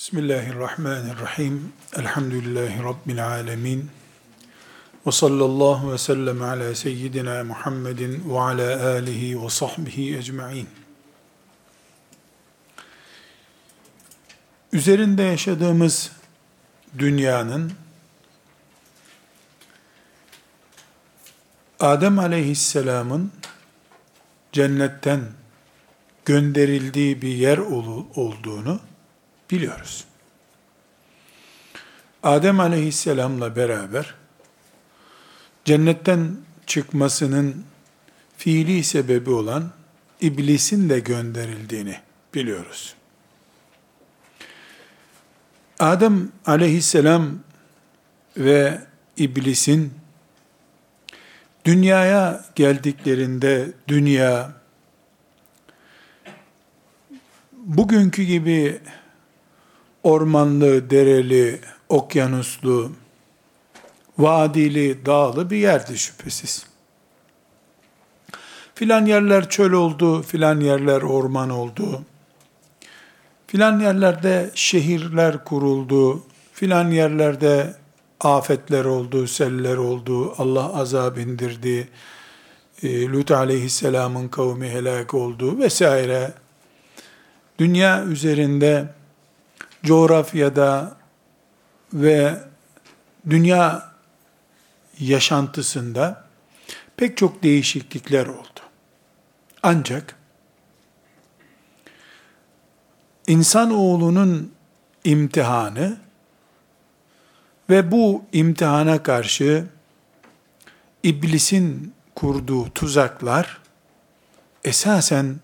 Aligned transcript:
Bismillahirrahmanirrahim. 0.00 1.72
Elhamdülillahi 1.96 2.82
Rabbil 2.84 3.26
alemin. 3.26 3.90
Ve 5.06 5.12
sallallahu 5.12 5.92
ve 5.92 5.98
sellem 5.98 6.42
ala 6.42 6.74
seyyidina 6.74 7.44
Muhammedin 7.44 8.30
ve 8.30 8.40
ala 8.40 8.90
alihi 8.90 9.42
ve 9.42 9.50
sahbihi 9.50 10.16
ecma'in. 10.16 10.68
Üzerinde 14.72 15.22
yaşadığımız 15.22 16.12
dünyanın 16.98 17.72
Adem 21.80 22.18
aleyhisselamın 22.18 23.32
cennetten 24.52 25.20
gönderildiği 26.24 27.22
bir 27.22 27.34
yer 27.34 27.58
olduğunu 27.58 28.80
biliyoruz. 29.50 30.04
Adem 32.22 32.60
aleyhisselamla 32.60 33.56
beraber 33.56 34.14
cennetten 35.64 36.36
çıkmasının 36.66 37.64
fiili 38.36 38.84
sebebi 38.84 39.30
olan 39.30 39.70
iblisin 40.20 40.88
de 40.88 41.00
gönderildiğini 41.00 41.96
biliyoruz. 42.34 42.94
Adem 45.78 46.32
aleyhisselam 46.46 47.38
ve 48.36 48.80
iblisin 49.16 49.94
dünyaya 51.64 52.44
geldiklerinde 52.54 53.72
dünya 53.88 54.52
bugünkü 57.52 58.22
gibi 58.22 58.80
ormanlı, 60.02 60.90
dereli, 60.90 61.60
okyanuslu, 61.88 62.92
vadili, 64.18 65.06
dağlı 65.06 65.50
bir 65.50 65.56
yerdi 65.56 65.98
şüphesiz. 65.98 66.66
Filan 68.74 69.06
yerler 69.06 69.48
çöl 69.48 69.72
oldu, 69.72 70.22
filan 70.22 70.60
yerler 70.60 71.02
orman 71.02 71.50
oldu. 71.50 72.02
Filan 73.46 73.80
yerlerde 73.80 74.50
şehirler 74.54 75.44
kuruldu, 75.44 76.22
filan 76.52 76.90
yerlerde 76.90 77.74
afetler 78.20 78.84
oldu, 78.84 79.26
seller 79.26 79.76
oldu, 79.76 80.34
Allah 80.38 80.76
azab 80.76 81.16
indirdi, 81.16 81.88
e, 82.82 83.08
Lut 83.08 83.30
aleyhisselamın 83.30 84.28
kavmi 84.28 84.68
helak 84.68 85.14
oldu 85.14 85.58
vesaire. 85.58 86.32
Dünya 87.58 88.04
üzerinde 88.04 88.99
coğrafyada 89.84 90.96
ve 91.92 92.38
dünya 93.30 93.92
yaşantısında 94.98 96.24
pek 96.96 97.16
çok 97.16 97.42
değişiklikler 97.42 98.26
oldu. 98.26 98.60
Ancak 99.62 100.16
insan 103.26 103.70
oğlunun 103.70 104.52
imtihanı 105.04 105.98
ve 107.70 107.90
bu 107.90 108.24
imtihana 108.32 109.02
karşı 109.02 109.66
iblisin 111.02 111.94
kurduğu 112.14 112.70
tuzaklar 112.70 113.60
esasen 114.64 115.36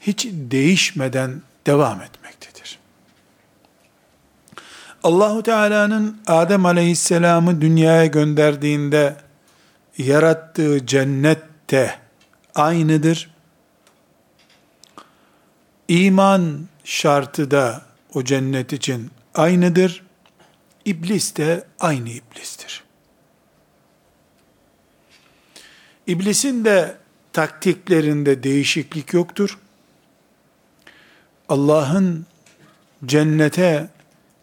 hiç 0.00 0.26
değişmeden 0.32 1.42
devam 1.66 2.02
etmektedir. 2.02 2.51
Allahu 5.02 5.42
Teala'nın 5.42 6.20
Adem 6.26 6.66
Aleyhisselam'ı 6.66 7.60
dünyaya 7.60 8.06
gönderdiğinde 8.06 9.16
yarattığı 9.98 10.86
cennette 10.86 11.98
aynıdır. 12.54 13.30
İman 15.88 16.68
şartı 16.84 17.50
da 17.50 17.82
o 18.14 18.24
cennet 18.24 18.72
için 18.72 19.10
aynıdır. 19.34 20.04
İblis 20.84 21.36
de 21.36 21.64
aynı 21.80 22.08
iblistir. 22.08 22.84
İblisin 26.06 26.64
de 26.64 26.96
taktiklerinde 27.32 28.42
değişiklik 28.42 29.12
yoktur. 29.12 29.58
Allah'ın 31.48 32.26
cennete 33.06 33.88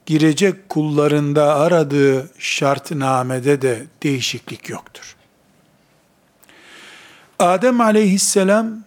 girecek 0.09 0.69
kullarında 0.69 1.55
aradığı 1.55 2.29
şartnamede 2.39 3.61
de 3.61 3.87
değişiklik 4.03 4.69
yoktur. 4.69 5.15
Adem 7.39 7.81
aleyhisselam 7.81 8.83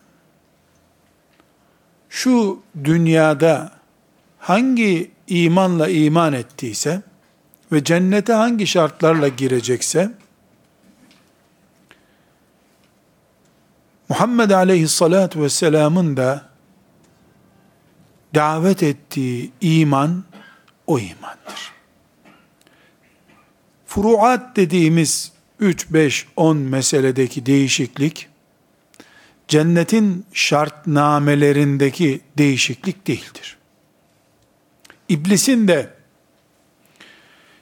şu 2.09 2.63
dünyada 2.85 3.73
hangi 4.39 5.11
imanla 5.29 5.89
iman 5.89 6.33
ettiyse 6.33 7.03
ve 7.73 7.85
cennete 7.85 8.33
hangi 8.33 8.67
şartlarla 8.67 9.29
girecekse 9.29 10.11
Muhammed 14.09 14.51
aleyhissalatü 14.51 15.43
vesselamın 15.43 16.17
da 16.17 16.49
davet 18.35 18.83
ettiği 18.83 19.53
iman 19.61 20.25
o 20.87 20.99
imandır. 20.99 21.73
Furuat 23.87 24.57
dediğimiz 24.57 25.33
3, 25.61 25.93
5, 25.93 26.27
10 26.37 26.57
meseledeki 26.57 27.47
değişiklik, 27.47 28.29
cennetin 29.49 30.27
şartnamelerindeki 30.33 32.21
değişiklik 32.39 33.07
değildir. 33.07 33.57
İblisin 35.09 35.69
de 35.69 35.91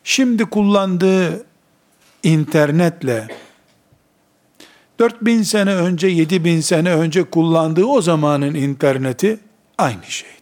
şimdi 0.04 0.44
kullandığı 0.44 1.46
internetle 2.22 3.28
4000 4.98 5.42
sene 5.42 5.74
önce, 5.74 6.06
7000 6.06 6.60
sene 6.60 6.94
önce 6.94 7.24
kullandığı 7.24 7.84
o 7.84 8.02
zamanın 8.02 8.54
interneti 8.54 9.40
aynı 9.78 10.04
şeydi. 10.04 10.39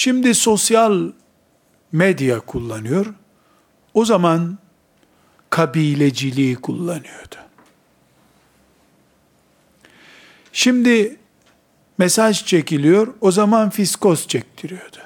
Şimdi 0.00 0.34
sosyal 0.34 1.12
medya 1.92 2.40
kullanıyor. 2.40 3.14
O 3.94 4.04
zaman 4.04 4.58
kabileciliği 5.50 6.56
kullanıyordu. 6.56 7.36
Şimdi 10.52 11.16
mesaj 11.98 12.44
çekiliyor, 12.44 13.14
o 13.20 13.30
zaman 13.30 13.70
fiskos 13.70 14.26
çektiriyordu. 14.26 14.98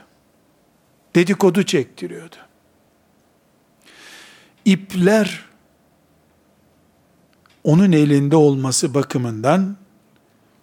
Dedikodu 1.14 1.62
çektiriyordu. 1.62 2.36
İpler 4.64 5.44
onun 7.64 7.92
elinde 7.92 8.36
olması 8.36 8.94
bakımından 8.94 9.76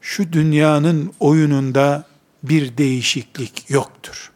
şu 0.01 0.33
dünyanın 0.33 1.13
oyununda 1.19 2.10
bir 2.43 2.77
değişiklik 2.77 3.69
yoktur. 3.69 4.31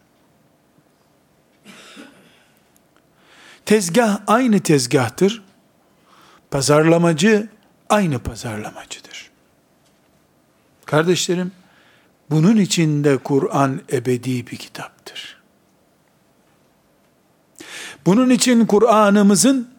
Tezgah 3.66 4.20
aynı 4.26 4.60
tezgahtır. 4.60 5.42
Pazarlamacı 6.50 7.48
aynı 7.88 8.18
pazarlamacıdır. 8.18 9.30
Kardeşlerim, 10.84 11.52
bunun 12.30 12.56
içinde 12.56 13.16
Kur'an 13.16 13.80
ebedi 13.92 14.46
bir 14.46 14.56
kitaptır. 14.56 15.36
Bunun 18.06 18.30
için 18.30 18.66
Kur'an'ımızın 18.66 19.76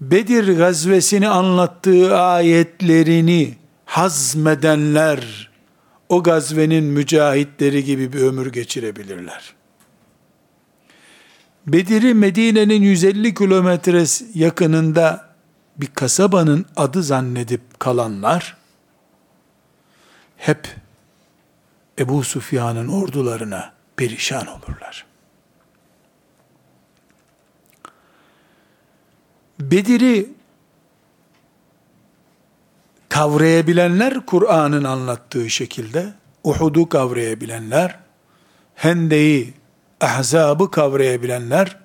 Bedir 0.00 0.56
gazvesini 0.56 1.28
anlattığı 1.28 2.16
ayetlerini 2.16 3.54
hazmedenler 3.84 5.50
o 6.12 6.22
gazvenin 6.22 6.84
mücahitleri 6.84 7.84
gibi 7.84 8.12
bir 8.12 8.20
ömür 8.20 8.52
geçirebilirler. 8.52 9.54
Bedir'i 11.66 12.14
Medine'nin 12.14 12.82
150 12.82 13.34
kilometre 13.34 14.04
yakınında 14.34 15.34
bir 15.76 15.86
kasabanın 15.86 16.66
adı 16.76 17.02
zannedip 17.02 17.80
kalanlar, 17.80 18.56
hep 20.36 20.76
Ebu 21.98 22.24
Sufyan'ın 22.24 22.88
ordularına 22.88 23.72
perişan 23.96 24.46
olurlar. 24.46 25.06
Bedir'i 29.60 30.28
kavrayabilenler 33.12 34.26
Kur'an'ın 34.26 34.84
anlattığı 34.84 35.50
şekilde, 35.50 36.12
Uhud'u 36.44 36.88
kavrayabilenler, 36.88 37.98
Hende'yi, 38.74 39.54
Ahzab'ı 40.00 40.70
kavrayabilenler, 40.70 41.76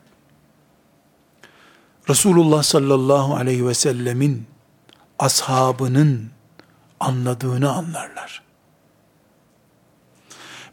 Resulullah 2.09 2.63
sallallahu 2.63 3.35
aleyhi 3.35 3.67
ve 3.67 3.73
sellemin 3.73 4.47
ashabının 5.19 6.29
anladığını 6.99 7.71
anlarlar. 7.71 8.43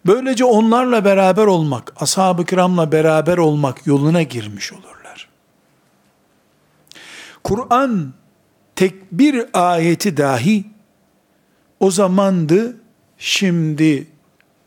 Böylece 0.07 0.45
onlarla 0.45 1.05
beraber 1.05 1.47
olmak, 1.47 1.93
ashab-ı 2.03 2.45
kiramla 2.45 2.93
beraber 2.93 3.39
olmak 3.39 3.87
yoluna 3.87 4.23
girmiş 4.23 4.73
olurlar. 4.73 5.29
Kur'an 7.45 8.15
tek 8.77 9.13
bir 9.13 9.47
ayeti 9.53 10.17
dahi 10.17 10.65
o 11.81 11.91
zamandı, 11.91 12.77
şimdi 13.19 14.07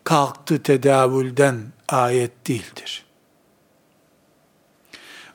kalktı 0.04 0.64
tedavülden 0.64 1.58
ayet 1.88 2.48
değildir. 2.48 3.06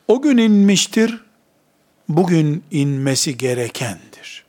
O 0.08 0.22
gün 0.22 0.38
inmiştir, 0.38 1.20
bugün 2.08 2.64
inmesi 2.70 3.36
gerekendir. 3.36 4.44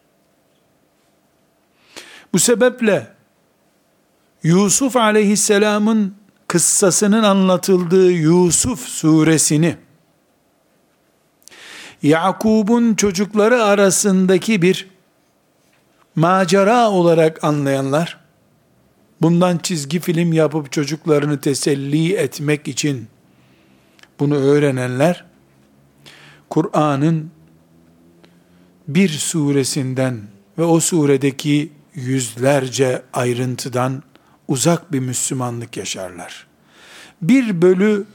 Bu 2.33 2.39
sebeple 2.39 3.13
Yusuf 4.43 4.95
aleyhisselamın 4.95 6.15
kıssasının 6.47 7.23
anlatıldığı 7.23 8.11
Yusuf 8.11 8.79
suresini 8.87 9.77
Yakub'un 12.03 12.95
çocukları 12.95 13.63
arasındaki 13.63 14.61
bir 14.61 14.87
macera 16.15 16.89
olarak 16.89 17.43
anlayanlar, 17.43 18.19
bundan 19.21 19.57
çizgi 19.57 19.99
film 19.99 20.33
yapıp 20.33 20.71
çocuklarını 20.71 21.41
teselli 21.41 22.13
etmek 22.13 22.67
için 22.67 23.07
bunu 24.19 24.35
öğrenenler, 24.35 25.25
Kur'an'ın 26.49 27.31
bir 28.87 29.09
suresinden 29.09 30.21
ve 30.57 30.63
o 30.63 30.79
suredeki 30.79 31.71
yüzlerce 31.93 33.01
ayrıntıdan 33.13 34.03
uzak 34.47 34.91
bir 34.91 34.99
Müslümanlık 34.99 35.77
yaşarlar. 35.77 36.47
Bir 37.21 37.61
bölü 37.61 38.05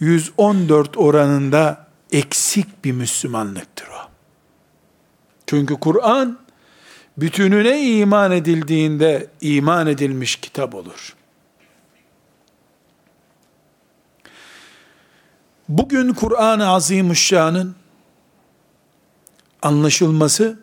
114 0.00 0.96
oranında 0.96 1.89
eksik 2.12 2.84
bir 2.84 2.92
Müslümanlıktır 2.92 3.88
o. 3.88 4.10
Çünkü 5.46 5.74
Kur'an 5.74 6.38
bütününe 7.16 7.82
iman 7.82 8.32
edildiğinde 8.32 9.26
iman 9.40 9.86
edilmiş 9.86 10.36
kitap 10.36 10.74
olur. 10.74 11.16
Bugün 15.68 16.12
Kur'an-ı 16.12 16.68
Azimuşşan'ın 16.68 17.74
anlaşılması 19.62 20.60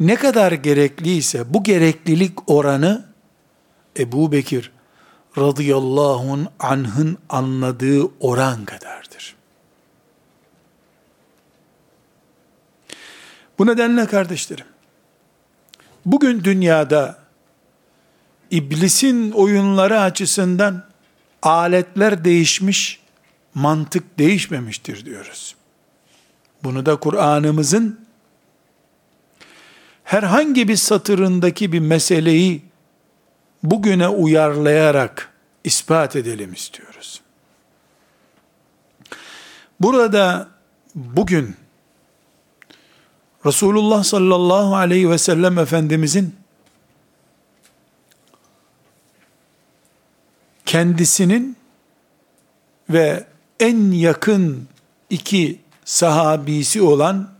ne 0.00 0.16
kadar 0.16 0.52
gerekliyse 0.52 1.54
bu 1.54 1.62
gereklilik 1.64 2.50
oranı 2.50 3.06
Ebu 3.98 4.32
Bekir 4.32 4.72
radıyallahu 5.38 6.38
anh'ın 6.58 7.18
anladığı 7.28 8.08
oran 8.20 8.64
kadardır. 8.64 8.85
Bu 13.58 13.66
nedenle 13.66 14.06
kardeşlerim, 14.06 14.66
bugün 16.06 16.44
dünyada 16.44 17.18
iblisin 18.50 19.30
oyunları 19.30 20.00
açısından 20.00 20.84
aletler 21.42 22.24
değişmiş, 22.24 23.00
mantık 23.54 24.18
değişmemiştir 24.18 25.04
diyoruz. 25.04 25.56
Bunu 26.64 26.86
da 26.86 26.96
Kur'an'ımızın 26.96 28.06
herhangi 30.04 30.68
bir 30.68 30.76
satırındaki 30.76 31.72
bir 31.72 31.80
meseleyi 31.80 32.62
bugüne 33.62 34.08
uyarlayarak 34.08 35.32
ispat 35.64 36.16
edelim 36.16 36.52
istiyoruz. 36.52 37.20
Burada 39.80 40.48
bugün 40.94 41.56
Resulullah 43.46 44.04
sallallahu 44.04 44.76
aleyhi 44.76 45.10
ve 45.10 45.18
sellem 45.18 45.58
Efendimizin 45.58 46.36
kendisinin 50.66 51.56
ve 52.90 53.26
en 53.60 53.90
yakın 53.90 54.68
iki 55.10 55.60
sahabisi 55.84 56.82
olan 56.82 57.30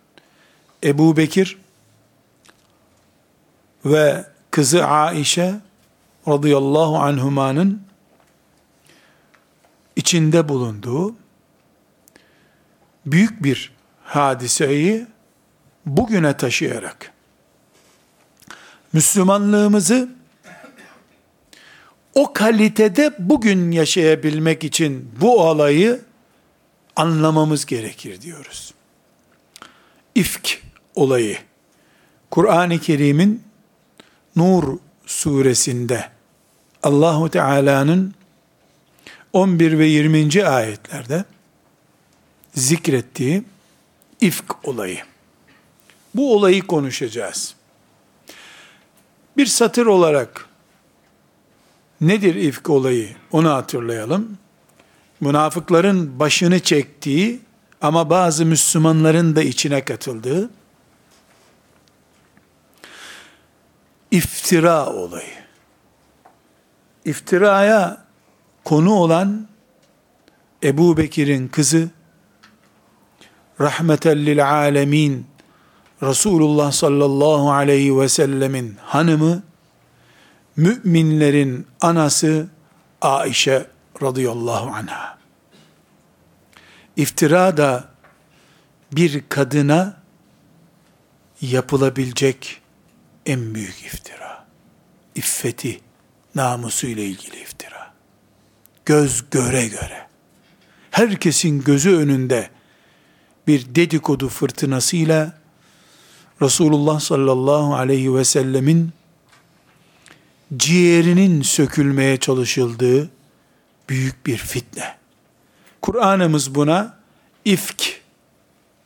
Ebu 0.84 1.16
Bekir 1.16 1.58
ve 3.84 4.24
kızı 4.50 4.86
Aişe 4.86 5.54
radıyallahu 6.28 6.98
anhumanın 6.98 7.82
içinde 9.96 10.48
bulunduğu 10.48 11.14
büyük 13.06 13.42
bir 13.42 13.72
hadiseyi 14.04 15.06
bugüne 15.86 16.36
taşıyarak 16.36 17.12
Müslümanlığımızı 18.92 20.08
o 22.14 22.32
kalitede 22.32 23.14
bugün 23.18 23.70
yaşayabilmek 23.70 24.64
için 24.64 25.10
bu 25.20 25.40
olayı 25.40 26.00
anlamamız 26.96 27.66
gerekir 27.66 28.20
diyoruz. 28.20 28.74
İfk 30.14 30.62
olayı 30.94 31.38
Kur'an-ı 32.30 32.78
Kerim'in 32.78 33.42
Nur 34.36 34.78
suresinde 35.06 36.08
Allahu 36.82 37.30
Teala'nın 37.30 38.14
11 39.32 39.78
ve 39.78 39.86
20. 39.86 40.44
ayetlerde 40.44 41.24
zikrettiği 42.54 43.42
ifk 44.20 44.68
olayı. 44.68 44.98
Bu 46.16 46.34
olayı 46.34 46.66
konuşacağız. 46.66 47.54
Bir 49.36 49.46
satır 49.46 49.86
olarak 49.86 50.48
nedir 52.00 52.34
ifk 52.34 52.70
olayı 52.70 53.16
onu 53.32 53.50
hatırlayalım. 53.50 54.38
Münafıkların 55.20 56.18
başını 56.18 56.60
çektiği 56.60 57.40
ama 57.80 58.10
bazı 58.10 58.46
Müslümanların 58.46 59.36
da 59.36 59.42
içine 59.42 59.84
katıldığı 59.84 60.50
iftira 64.10 64.86
olayı. 64.86 65.36
İftiraya 67.04 68.04
konu 68.64 68.94
olan 68.94 69.48
Ebu 70.62 70.96
Bekir'in 70.96 71.48
kızı 71.48 71.88
rahmeten 73.60 74.26
lil 74.26 74.50
alemin 74.50 75.26
Resulullah 76.02 76.72
sallallahu 76.72 77.52
aleyhi 77.52 77.98
ve 77.98 78.08
sellemin 78.08 78.76
hanımı 78.82 79.42
müminlerin 80.56 81.66
anası 81.80 82.48
Aişe 83.02 83.66
radıyallahu 84.02 84.70
anha. 84.70 85.18
İftira 86.96 87.56
da 87.56 87.88
bir 88.92 89.24
kadına 89.28 90.02
yapılabilecek 91.40 92.60
en 93.26 93.54
büyük 93.54 93.84
iftira. 93.84 94.46
İffeti, 95.14 95.80
namusu 96.34 96.86
ile 96.86 97.04
ilgili 97.04 97.40
iftira. 97.40 97.92
Göz 98.84 99.30
göre 99.30 99.66
göre. 99.66 100.06
Herkesin 100.90 101.64
gözü 101.64 101.96
önünde 101.96 102.50
bir 103.46 103.74
dedikodu 103.74 104.28
fırtınasıyla 104.28 105.32
Resulullah 106.42 107.00
sallallahu 107.00 107.74
aleyhi 107.74 108.14
ve 108.14 108.24
sellemin 108.24 108.92
ciğerinin 110.56 111.42
sökülmeye 111.42 112.16
çalışıldığı 112.16 113.10
büyük 113.88 114.26
bir 114.26 114.36
fitne. 114.36 114.96
Kur'an'ımız 115.82 116.54
buna 116.54 116.98
ifk 117.44 118.00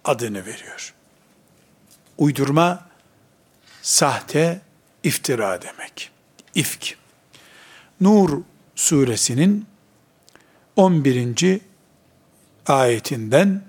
adını 0.05 0.47
veriyor. 0.47 0.95
Uydurma 2.19 2.89
sahte, 3.83 4.61
iftira 5.03 5.63
demek. 5.63 6.11
İfk. 6.55 6.97
Nur 8.01 8.43
suresinin 8.75 9.67
11. 10.77 11.61
ayetinden 12.67 13.63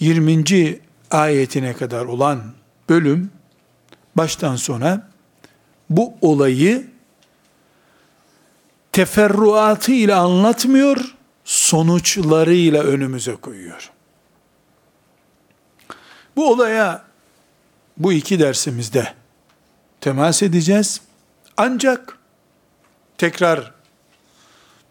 20. 0.00 0.80
ayetine 1.10 1.72
kadar 1.72 2.04
olan 2.04 2.54
bölüm 2.88 3.30
baştan 4.16 4.56
sona 4.56 5.08
bu 5.90 6.14
olayı 6.20 6.86
teferruatıyla 8.92 10.20
anlatmıyor, 10.20 11.14
sonuçlarıyla 11.44 12.82
önümüze 12.82 13.36
koyuyor. 13.36 13.90
Bu 16.36 16.50
olaya 16.50 17.04
bu 17.96 18.12
iki 18.12 18.38
dersimizde 18.40 19.14
temas 20.00 20.42
edeceğiz. 20.42 21.00
Ancak 21.56 22.18
tekrar 23.18 23.72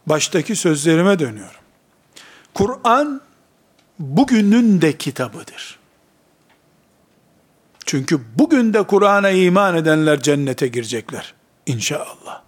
baştaki 0.07 0.55
sözlerime 0.55 1.19
dönüyorum. 1.19 1.61
Kur'an 2.53 3.21
bugünün 3.99 4.81
de 4.81 4.97
kitabıdır. 4.97 5.79
Çünkü 7.85 8.21
bugün 8.35 8.73
de 8.73 8.83
Kur'an'a 8.83 9.29
iman 9.29 9.75
edenler 9.75 10.21
cennete 10.21 10.67
girecekler. 10.67 11.33
İnşallah. 11.65 12.41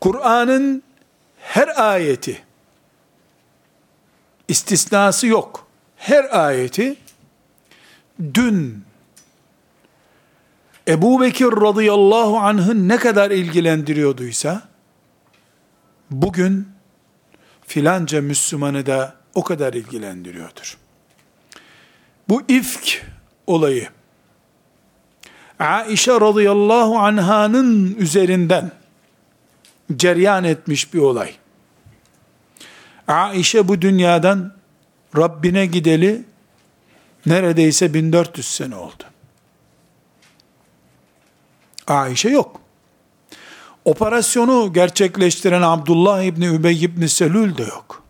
Kur'an'ın 0.00 0.82
her 1.40 1.92
ayeti, 1.92 2.42
istisnası 4.48 5.26
yok. 5.26 5.66
Her 5.96 6.46
ayeti, 6.46 6.96
dün 8.34 8.84
Ebu 10.88 11.20
Bekir 11.20 11.46
radıyallahu 11.46 12.38
anh'ın 12.38 12.88
ne 12.88 12.96
kadar 12.96 13.30
ilgilendiriyorduysa, 13.30 14.68
bugün 16.10 16.68
filanca 17.66 18.20
Müslümanı 18.20 18.86
da 18.86 19.14
o 19.34 19.44
kadar 19.44 19.74
ilgilendiriyordur. 19.74 20.87
Bu 22.28 22.42
ifk 22.48 23.06
olayı, 23.46 23.88
Aişe 25.58 26.12
radıyallahu 26.12 26.98
anhanın 26.98 27.94
üzerinden 27.94 28.72
ceryan 29.96 30.44
etmiş 30.44 30.94
bir 30.94 30.98
olay. 30.98 31.34
Aişe 33.08 33.68
bu 33.68 33.82
dünyadan 33.82 34.54
Rabbine 35.16 35.66
gideli 35.66 36.24
neredeyse 37.26 37.94
1400 37.94 38.46
sene 38.48 38.76
oldu. 38.76 39.04
Aişe 41.86 42.28
yok. 42.28 42.60
Operasyonu 43.84 44.72
gerçekleştiren 44.72 45.62
Abdullah 45.62 46.22
İbni 46.22 46.46
Übey 46.46 46.84
İbni 46.84 47.08
Selül 47.08 47.56
de 47.56 47.62
yok. 47.62 48.07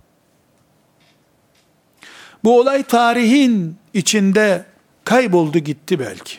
Bu 2.45 2.61
olay 2.61 2.83
tarihin 2.83 3.77
içinde 3.95 4.65
kayboldu 5.05 5.59
gitti 5.59 5.99
belki. 5.99 6.39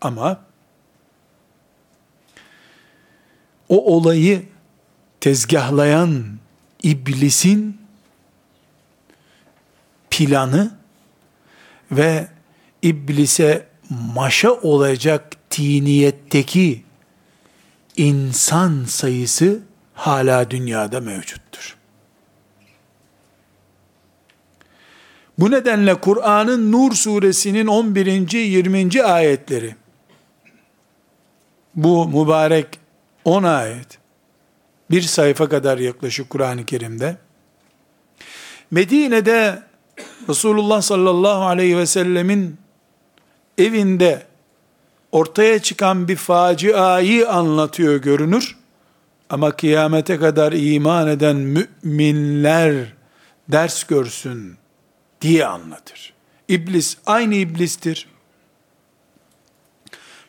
Ama 0.00 0.40
o 3.68 3.94
olayı 3.96 4.42
tezgahlayan 5.20 6.38
iblisin 6.82 7.80
planı 10.10 10.70
ve 11.90 12.28
iblise 12.82 13.66
maşa 13.90 14.52
olacak 14.52 15.36
tiniyetteki 15.50 16.84
insan 17.96 18.84
sayısı 18.84 19.60
hala 19.94 20.50
dünyada 20.50 21.00
mevcuttur. 21.00 21.45
Bu 25.38 25.50
nedenle 25.50 25.94
Kur'an'ın 25.94 26.72
Nur 26.72 26.92
suresinin 26.92 27.66
11. 27.66 28.32
20. 28.32 29.02
ayetleri 29.02 29.74
bu 31.74 32.08
mübarek 32.08 32.66
10 33.24 33.42
ayet 33.42 33.98
bir 34.90 35.02
sayfa 35.02 35.48
kadar 35.48 35.78
yaklaşık 35.78 36.30
Kur'an-ı 36.30 36.64
Kerim'de 36.64 37.16
Medine'de 38.70 39.62
Resulullah 40.28 40.82
sallallahu 40.82 41.44
aleyhi 41.44 41.78
ve 41.78 41.86
sellemin 41.86 42.56
evinde 43.58 44.22
ortaya 45.12 45.58
çıkan 45.58 46.08
bir 46.08 46.16
faciayı 46.16 47.30
anlatıyor 47.30 47.96
görünür. 47.96 48.56
Ama 49.30 49.50
kıyamete 49.50 50.18
kadar 50.18 50.52
iman 50.52 51.08
eden 51.08 51.36
müminler 51.36 52.92
ders 53.48 53.84
görsün 53.84 54.56
diye 55.26 55.46
anlatır. 55.46 56.12
İblis 56.48 56.96
aynı 57.06 57.34
iblistir. 57.34 58.08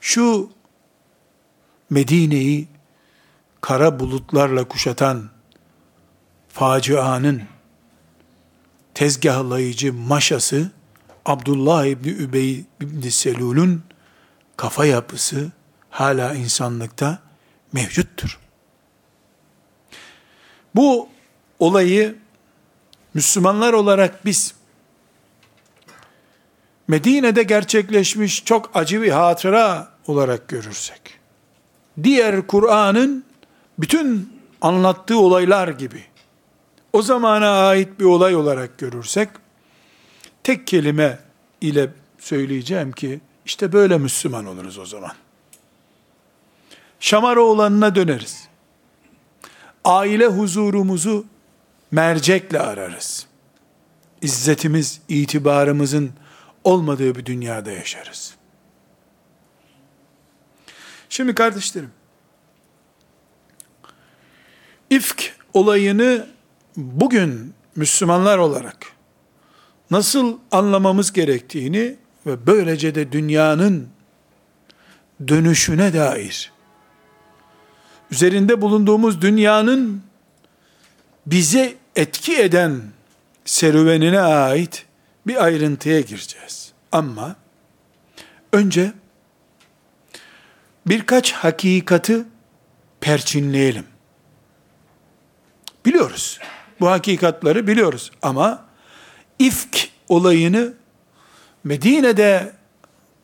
Şu 0.01 0.51
Medine'yi 1.89 2.68
kara 3.62 4.00
bulutlarla 4.00 4.68
kuşatan 4.68 5.30
facianın 6.50 7.42
tezgahlayıcı 8.94 9.94
maşası 9.94 10.72
Abdullah 11.25 11.86
İbni 11.86 12.12
Übey 12.12 12.66
İbni 12.82 13.12
Selul'ün 13.12 13.82
kafa 14.58 14.86
yapısı 14.86 15.51
hala 15.89 16.34
insanlıkta 16.34 17.20
mevcuttur. 17.74 18.39
Bu 20.75 21.10
olayı 21.60 22.16
Müslümanlar 23.13 23.74
olarak 23.74 24.25
biz 24.25 24.56
Medine'de 26.88 27.44
gerçekleşmiş 27.44 28.46
çok 28.46 28.72
acı 28.74 29.01
bir 29.01 29.12
hatıra 29.12 29.91
olarak 30.08 30.48
görürsek, 30.48 31.01
diğer 32.03 32.48
Kur'an'ın 32.48 33.25
bütün 33.79 34.34
anlattığı 34.62 35.20
olaylar 35.20 35.67
gibi, 35.67 36.03
o 36.94 37.01
zamana 37.01 37.67
ait 37.67 38.00
bir 38.00 38.06
olay 38.06 38.36
olarak 38.36 38.77
görürsek, 38.77 39.29
tek 40.44 40.67
kelime 40.67 41.20
ile 41.62 41.89
söyleyeceğim 42.20 42.91
ki, 42.91 43.20
işte 43.46 43.74
böyle 43.74 43.98
Müslüman 43.98 44.46
oluruz 44.46 44.77
o 44.77 44.86
zaman. 44.86 45.12
Şamaroğlan'ına 47.00 47.96
döneriz. 47.96 48.48
Aile 49.84 50.27
huzurumuzu 50.27 51.25
mercekle 51.91 52.60
ararız. 52.60 53.27
İzzetimiz, 54.22 55.01
itibarımızın 55.10 56.12
olmadığı 56.67 57.15
bir 57.15 57.25
dünyada 57.25 57.71
yaşarız. 57.71 58.36
Şimdi 61.09 61.36
kardeşlerim, 61.36 61.91
ifk 64.89 65.36
olayını 65.53 66.27
bugün 66.77 67.53
Müslümanlar 67.75 68.38
olarak 68.38 68.77
nasıl 69.91 70.38
anlamamız 70.51 71.13
gerektiğini 71.13 71.95
ve 72.25 72.47
böylece 72.47 72.95
de 72.95 73.12
dünyanın 73.12 73.89
dönüşüne 75.27 75.93
dair 75.93 76.51
üzerinde 78.12 78.62
bulunduğumuz 78.62 79.21
dünyanın 79.21 80.03
bize 81.25 81.75
etki 81.95 82.38
eden 82.38 82.81
serüvenine 83.45 84.19
ait 84.19 84.87
bir 85.27 85.43
ayrıntıya 85.43 86.01
gireceğiz. 86.01 86.72
Ama 86.91 87.36
önce 88.53 88.93
birkaç 90.86 91.31
hakikati 91.34 92.24
perçinleyelim. 93.01 93.86
Biliyoruz. 95.86 96.39
Bu 96.79 96.89
hakikatları 96.89 97.67
biliyoruz 97.67 98.12
ama 98.22 98.65
ifk 99.39 99.89
olayını 100.10 100.74
Medine'de 101.63 102.53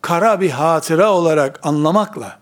kara 0.02 0.42
bir 0.42 0.50
hatıra 0.50 1.12
olarak 1.12 1.60
anlamakla 1.64 2.40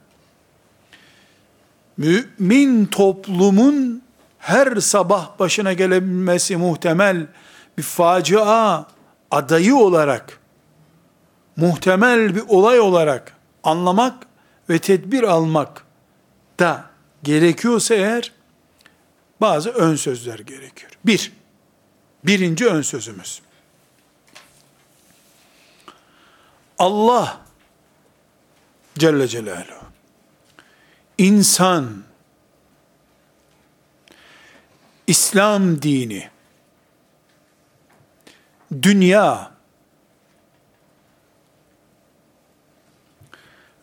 mümin 1.97 2.85
toplumun 2.85 4.01
her 4.39 4.75
sabah 4.75 5.39
başına 5.39 5.73
gelebilmesi 5.73 6.57
muhtemel 6.57 7.27
bir 7.77 7.83
facia 7.83 8.85
adayı 9.31 9.75
olarak 9.75 10.39
muhtemel 11.55 12.35
bir 12.35 12.43
olay 12.47 12.79
olarak 12.79 13.35
anlamak 13.63 14.27
ve 14.69 14.79
tedbir 14.79 15.23
almak 15.23 15.85
da 16.59 16.85
gerekiyorsa 17.23 17.95
eğer 17.95 18.31
bazı 19.41 19.69
ön 19.69 19.95
sözler 19.95 20.39
gerekiyor. 20.39 20.91
Bir, 21.05 21.31
birinci 22.23 22.67
ön 22.67 22.81
sözümüz. 22.81 23.41
Allah 26.79 27.41
Celle 28.97 29.27
Celaluhu 29.27 29.85
insan 31.17 32.03
İslam 35.07 35.81
dini 35.81 36.29
dünya 38.81 39.51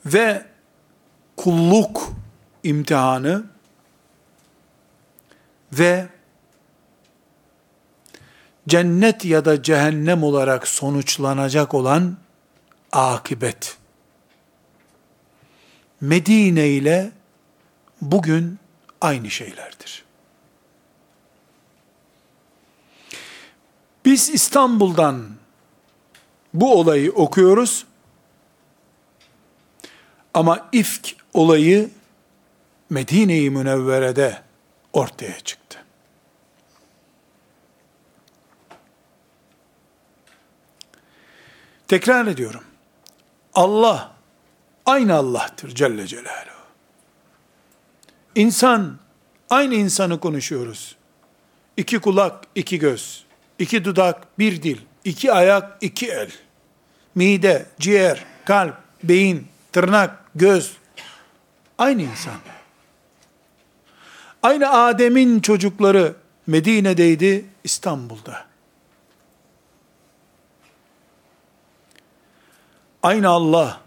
ve 0.06 0.46
kulluk 1.36 2.12
imtihanı 2.64 3.44
ve 5.72 6.08
cennet 8.68 9.24
ya 9.24 9.44
da 9.44 9.62
cehennem 9.62 10.22
olarak 10.22 10.68
sonuçlanacak 10.68 11.74
olan 11.74 12.16
akibet. 12.92 13.76
Medine 16.00 16.68
ile 16.68 17.10
bugün 18.00 18.58
aynı 19.00 19.30
şeylerdir. 19.30 20.07
Biz 24.04 24.30
İstanbul'dan 24.30 25.28
bu 26.54 26.74
olayı 26.80 27.12
okuyoruz. 27.12 27.86
Ama 30.34 30.68
ifk 30.72 31.16
olayı 31.34 31.90
Medine-i 32.90 33.50
Münevvere'de 33.50 34.42
ortaya 34.92 35.40
çıktı. 35.40 35.84
Tekrar 41.88 42.26
ediyorum. 42.26 42.64
Allah 43.54 44.12
aynı 44.86 45.14
Allah'tır 45.14 45.74
Celle 45.74 46.06
Celaluhu. 46.06 46.58
İnsan, 48.34 48.98
aynı 49.50 49.74
insanı 49.74 50.20
konuşuyoruz. 50.20 50.96
İki 51.76 51.98
kulak, 51.98 52.44
iki 52.54 52.78
göz, 52.78 53.24
iki 53.58 53.84
dudak, 53.84 54.38
bir 54.38 54.62
dil, 54.62 54.78
iki 55.04 55.32
ayak, 55.32 55.78
iki 55.80 56.06
el, 56.06 56.30
mide, 57.14 57.66
ciğer, 57.78 58.24
kalp, 58.44 58.76
beyin, 59.02 59.46
tırnak, 59.72 60.24
göz, 60.34 60.76
aynı 61.78 62.02
insan. 62.02 62.34
Aynı 64.42 64.70
Adem'in 64.70 65.40
çocukları 65.40 66.14
Medine'deydi, 66.46 67.44
İstanbul'da. 67.64 68.46
Aynı 73.02 73.28
Allah, 73.28 73.80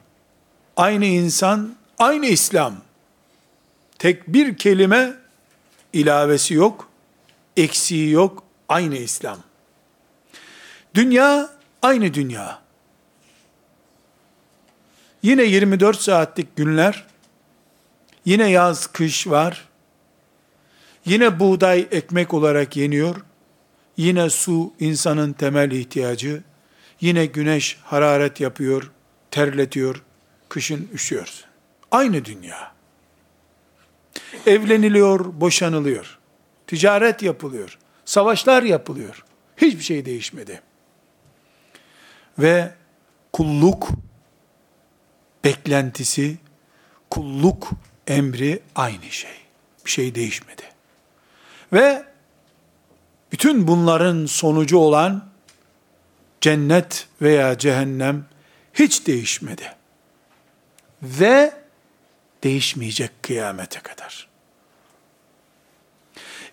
aynı 0.78 1.06
insan, 1.06 1.76
aynı 2.00 2.26
İslam. 2.26 2.76
Tek 4.00 4.28
bir 4.28 4.58
kelime 4.58 5.14
ilavesi 5.94 6.54
yok, 6.54 6.90
eksiği 7.58 8.12
yok, 8.12 8.44
aynı 8.70 8.98
İslam. 8.98 9.38
Dünya 10.96 11.50
aynı 11.82 12.14
dünya. 12.14 12.62
Yine 15.24 15.44
24 15.44 16.02
saatlik 16.02 16.56
günler, 16.56 17.06
yine 18.26 18.50
yaz 18.50 18.88
kış 18.88 19.28
var, 19.28 19.68
yine 21.06 21.40
buğday 21.40 21.88
ekmek 21.92 22.34
olarak 22.34 22.78
yeniyor, 22.78 23.16
yine 23.98 24.30
su 24.30 24.74
insanın 24.80 25.34
temel 25.34 25.72
ihtiyacı, 25.72 26.44
yine 27.02 27.26
güneş 27.26 27.78
hararet 27.84 28.40
yapıyor, 28.40 28.92
terletiyor, 29.32 30.04
kışın 30.50 30.90
üşüyorsun. 30.94 31.46
Aynı 31.92 32.26
dünya. 32.26 32.72
Evleniliyor, 34.46 35.42
boşanılıyor. 35.42 36.20
Ticaret 36.68 37.22
yapılıyor. 37.22 37.78
Savaşlar 38.06 38.64
yapılıyor. 38.64 39.26
Hiçbir 39.58 39.84
şey 39.84 40.06
değişmedi. 40.06 40.62
Ve 42.40 42.72
kulluk 43.34 43.90
beklentisi, 45.44 46.38
kulluk 47.10 47.70
emri 48.08 48.60
aynı 48.76 49.12
şey. 49.12 49.32
Bir 49.86 49.92
şey 49.92 50.16
değişmedi. 50.16 50.62
Ve 51.74 52.04
bütün 53.32 53.68
bunların 53.68 54.26
sonucu 54.26 54.78
olan 54.78 55.26
cennet 56.42 57.08
veya 57.22 57.58
cehennem 57.58 58.26
hiç 58.74 59.08
değişmedi. 59.08 59.74
Ve 61.04 61.54
değişmeyecek 62.44 63.24
kıyamete 63.24 63.80
kadar. 63.80 64.28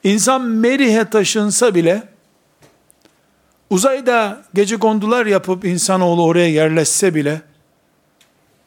İnsan 0.05 0.43
Merih'e 0.43 1.11
taşınsa 1.11 1.75
bile, 1.75 2.09
uzayda 3.71 4.43
gece 4.55 4.77
kondular 4.77 5.27
yapıp 5.27 5.65
insanoğlu 5.65 6.25
oraya 6.25 6.49
yerleşse 6.49 7.15
bile, 7.15 7.43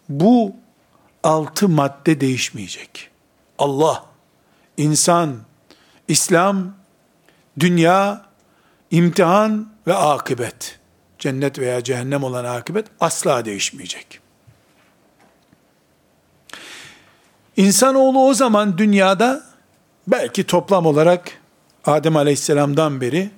bu 0.09 0.55
altı 1.23 1.69
madde 1.69 2.21
değişmeyecek. 2.21 3.09
Allah, 3.59 4.05
insan, 4.77 5.37
İslam, 6.07 6.73
dünya, 7.59 8.25
imtihan 8.91 9.69
ve 9.87 9.93
akıbet. 9.93 10.79
Cennet 11.19 11.59
veya 11.59 11.83
cehennem 11.83 12.23
olan 12.23 12.45
akıbet 12.45 12.87
asla 12.99 13.45
değişmeyecek. 13.45 14.19
İnsanoğlu 17.57 18.27
o 18.27 18.33
zaman 18.33 18.77
dünyada 18.77 19.43
belki 20.07 20.43
toplam 20.43 20.85
olarak 20.85 21.31
Adem 21.85 22.15
Aleyhisselam'dan 22.15 23.01
beri 23.01 23.29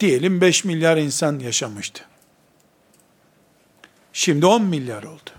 diyelim 0.00 0.40
5 0.40 0.64
milyar 0.64 0.96
insan 0.96 1.38
yaşamıştı. 1.38 2.04
Şimdi 4.12 4.46
10 4.46 4.62
milyar 4.62 5.02
oldu. 5.02 5.30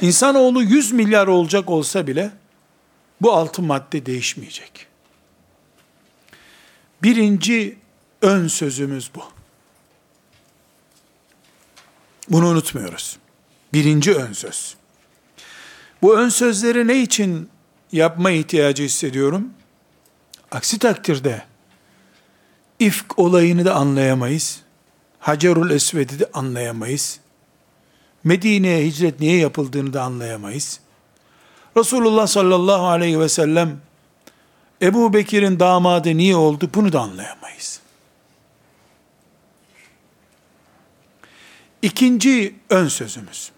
İnsanoğlu 0.00 0.62
100 0.62 0.92
milyar 0.92 1.26
olacak 1.26 1.70
olsa 1.70 2.06
bile 2.06 2.30
bu 3.20 3.32
altı 3.32 3.62
madde 3.62 4.06
değişmeyecek. 4.06 4.86
Birinci 7.02 7.78
ön 8.22 8.48
sözümüz 8.48 9.10
bu. 9.14 9.24
Bunu 12.28 12.46
unutmuyoruz. 12.48 13.18
Birinci 13.72 14.14
ön 14.14 14.32
söz. 14.32 14.76
Bu 16.02 16.18
ön 16.18 16.28
sözleri 16.28 16.86
ne 16.86 17.02
için 17.02 17.50
yapma 17.92 18.30
ihtiyacı 18.30 18.82
hissediyorum? 18.82 19.50
Aksi 20.50 20.78
takdirde 20.78 21.44
ifk 22.80 23.18
olayını 23.18 23.64
da 23.64 23.74
anlayamayız. 23.74 24.60
Hacerul 25.18 25.70
Esved'i 25.70 26.18
de 26.18 26.30
anlayamayız. 26.32 27.20
Medine'ye 28.24 28.84
hicret 28.86 29.20
niye 29.20 29.38
yapıldığını 29.38 29.92
da 29.92 30.02
anlayamayız. 30.02 30.80
Resulullah 31.76 32.26
sallallahu 32.26 32.86
aleyhi 32.86 33.20
ve 33.20 33.28
sellem 33.28 33.80
Ebu 34.82 35.12
Bekir'in 35.12 35.60
damadı 35.60 36.16
niye 36.16 36.36
oldu 36.36 36.70
bunu 36.74 36.92
da 36.92 37.00
anlayamayız. 37.00 37.80
İkinci 41.82 42.54
ön 42.70 42.88
sözümüz. 42.88 43.52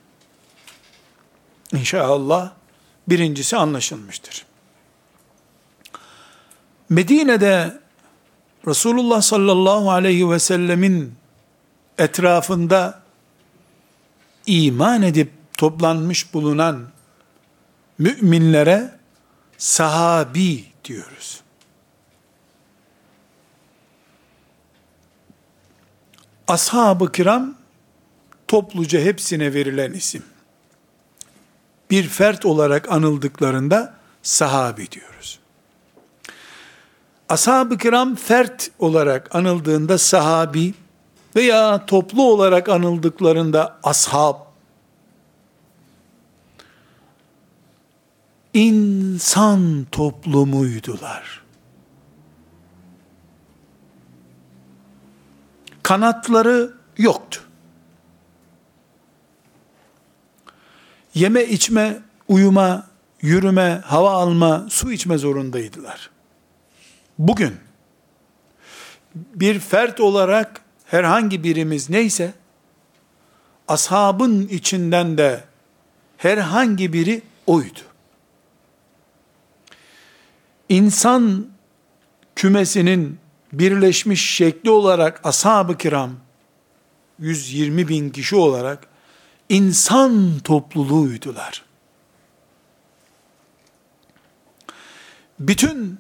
İnşallah 1.72 2.50
birincisi 3.08 3.56
anlaşılmıştır. 3.56 4.46
Medine'de 6.88 7.80
Resulullah 8.68 9.22
sallallahu 9.22 9.90
aleyhi 9.90 10.30
ve 10.30 10.38
sellemin 10.38 11.14
etrafında 11.98 13.02
iman 14.46 15.02
edip 15.02 15.32
toplanmış 15.58 16.34
bulunan 16.34 16.88
müminlere 17.98 18.90
sahabi 19.58 20.64
diyoruz. 20.84 21.40
Ashab-ı 26.48 27.12
kiram 27.12 27.54
topluca 28.48 29.00
hepsine 29.00 29.54
verilen 29.54 29.92
isim. 29.92 30.22
Bir 31.90 32.08
fert 32.08 32.46
olarak 32.46 32.92
anıldıklarında 32.92 33.94
sahabi 34.22 34.90
diyoruz. 34.90 35.38
Ashab-ı 37.28 37.78
kiram 37.78 38.14
fert 38.14 38.70
olarak 38.78 39.34
anıldığında 39.34 39.98
sahabi 39.98 40.74
veya 41.36 41.86
toplu 41.86 42.22
olarak 42.22 42.68
anıldıklarında 42.68 43.78
ashab 43.82 44.34
insan 48.54 49.86
toplumuydular. 49.92 51.42
Kanatları 55.82 56.74
yoktu. 56.98 57.40
Yeme 61.14 61.44
içme, 61.44 62.02
uyuma, 62.28 62.86
yürüme, 63.22 63.82
hava 63.84 64.10
alma, 64.10 64.66
su 64.70 64.92
içme 64.92 65.18
zorundaydılar. 65.18 66.10
Bugün 67.18 67.56
bir 69.14 69.58
fert 69.58 70.00
olarak 70.00 70.60
herhangi 70.84 71.44
birimiz 71.44 71.90
neyse, 71.90 72.32
ashabın 73.68 74.48
içinden 74.48 75.18
de 75.18 75.44
herhangi 76.16 76.92
biri 76.92 77.22
oydu. 77.46 77.88
insan 80.68 81.46
kümesinin 82.36 83.18
birleşmiş 83.52 84.30
şekli 84.30 84.70
olarak 84.70 85.20
ashab-ı 85.26 85.78
kiram 85.78 86.12
120 87.18 87.88
bin 87.88 88.10
kişi 88.10 88.36
olarak 88.36 88.86
insan 89.48 90.38
topluluğuydular. 90.44 91.64
Bütün 95.40 95.98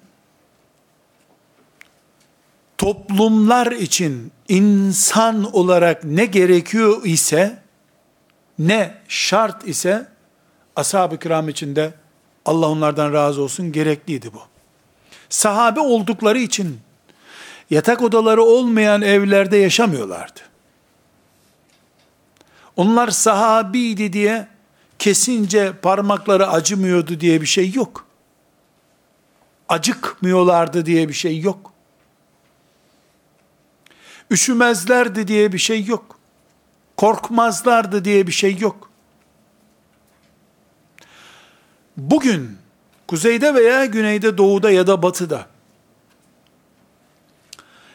toplumlar 2.78 3.72
için 3.72 4.32
insan 4.48 5.56
olarak 5.56 6.04
ne 6.04 6.24
gerekiyor 6.24 7.04
ise, 7.04 7.58
ne 8.58 8.94
şart 9.08 9.68
ise, 9.68 10.08
ashab-ı 10.76 11.18
kiram 11.18 11.48
içinde 11.48 11.94
Allah 12.44 12.68
onlardan 12.68 13.12
razı 13.12 13.42
olsun 13.42 13.72
gerekliydi 13.72 14.32
bu. 14.32 14.40
Sahabe 15.28 15.80
oldukları 15.80 16.38
için 16.38 16.80
yatak 17.70 18.02
odaları 18.02 18.42
olmayan 18.42 19.02
evlerde 19.02 19.56
yaşamıyorlardı. 19.56 20.40
Onlar 22.76 23.08
sahabiydi 23.08 24.12
diye 24.12 24.48
kesince 24.98 25.72
parmakları 25.82 26.48
acımıyordu 26.48 27.20
diye 27.20 27.40
bir 27.40 27.46
şey 27.46 27.72
yok. 27.72 28.06
Acıkmıyorlardı 29.68 30.86
diye 30.86 31.08
bir 31.08 31.14
şey 31.14 31.40
yok. 31.40 31.72
Üşümezlerdi 34.30 35.28
diye 35.28 35.52
bir 35.52 35.58
şey 35.58 35.84
yok. 35.84 36.18
Korkmazlardı 36.96 38.04
diye 38.04 38.26
bir 38.26 38.32
şey 38.32 38.58
yok. 38.58 38.90
Bugün 41.96 42.58
kuzeyde 43.06 43.54
veya 43.54 43.84
güneyde, 43.84 44.38
doğuda 44.38 44.70
ya 44.70 44.86
da 44.86 45.02
batıda 45.02 45.46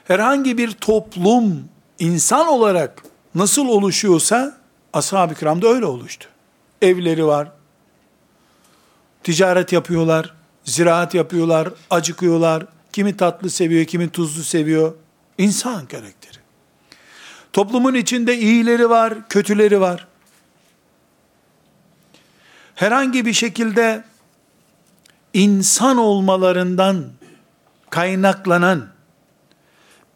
herhangi 0.06 0.58
bir 0.58 0.72
toplum 0.72 1.70
insan 2.00 2.48
olarak 2.48 3.04
nasıl 3.36 3.68
oluşuyorsa 3.68 4.58
ashab-ı 4.94 5.36
kiramda 5.36 5.68
öyle 5.68 5.86
oluştu. 5.86 6.28
Evleri 6.82 7.26
var, 7.26 7.52
ticaret 9.24 9.74
yapıyorlar, 9.74 10.34
ziraat 10.66 11.14
yapıyorlar, 11.14 11.70
acıkıyorlar, 11.90 12.66
kimi 12.94 13.18
tatlı 13.18 13.50
seviyor, 13.50 13.86
kimi 13.86 14.10
tuzlu 14.10 14.44
seviyor. 14.44 14.94
İnsan 15.38 15.86
karakteri. 15.86 16.23
Toplumun 17.54 17.94
içinde 17.94 18.38
iyileri 18.38 18.90
var, 18.90 19.28
kötüleri 19.30 19.82
var. 19.82 20.08
Herhangi 22.76 23.26
bir 23.26 23.34
şekilde 23.34 24.04
insan 25.34 25.98
olmalarından 25.98 27.10
kaynaklanan 27.90 28.88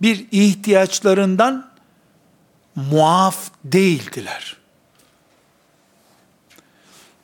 bir 0.02 0.28
ihtiyaçlarından 0.32 1.70
muaf 2.76 3.52
değildiler. 3.64 4.58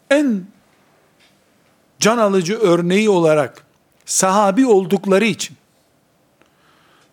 En 0.09 0.45
can 1.99 2.17
alıcı 2.17 2.59
örneği 2.59 3.09
olarak 3.09 3.65
sahabi 4.05 4.65
oldukları 4.65 5.25
için 5.25 5.57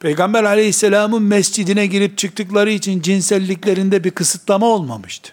Peygamber 0.01 0.45
aleyhisselamın 0.45 1.23
mescidine 1.23 1.87
girip 1.87 2.19
çıktıkları 2.19 2.71
için 2.71 3.03
cinselliklerinde 3.03 4.05
bir 4.05 4.11
kısıtlama 4.11 4.67
olmamıştı. 4.67 5.33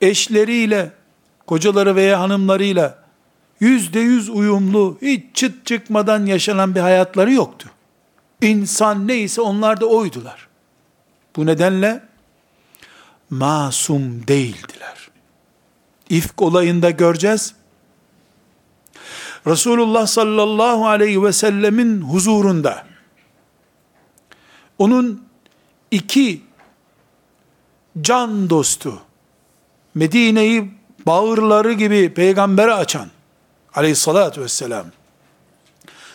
Eşleriyle, 0.00 0.92
kocaları 1.46 1.96
veya 1.96 2.20
hanımlarıyla 2.20 3.04
yüzde 3.60 4.00
yüz 4.00 4.28
uyumlu, 4.28 4.98
hiç 5.02 5.24
çıt 5.34 5.66
çıkmadan 5.66 6.26
yaşanan 6.26 6.74
bir 6.74 6.80
hayatları 6.80 7.32
yoktu. 7.32 7.70
İnsan 8.42 9.08
neyse 9.08 9.40
onlar 9.40 9.80
da 9.80 9.86
oydular. 9.86 10.48
Bu 11.36 11.46
nedenle 11.46 12.02
masum 13.30 14.26
değildiler. 14.28 15.08
İfk 16.08 16.42
olayında 16.42 16.90
göreceğiz. 16.90 17.54
Resulullah 19.46 20.06
sallallahu 20.06 20.86
aleyhi 20.86 21.22
ve 21.22 21.32
sellemin 21.32 22.00
huzurunda 22.00 22.86
onun 24.78 25.24
iki 25.90 26.42
can 28.00 28.50
dostu 28.50 29.02
Medine'yi 29.94 30.70
bağırları 31.06 31.72
gibi 31.72 32.14
peygambere 32.14 32.74
açan 32.74 33.08
aleyhissalatü 33.74 34.40
vesselam 34.40 34.86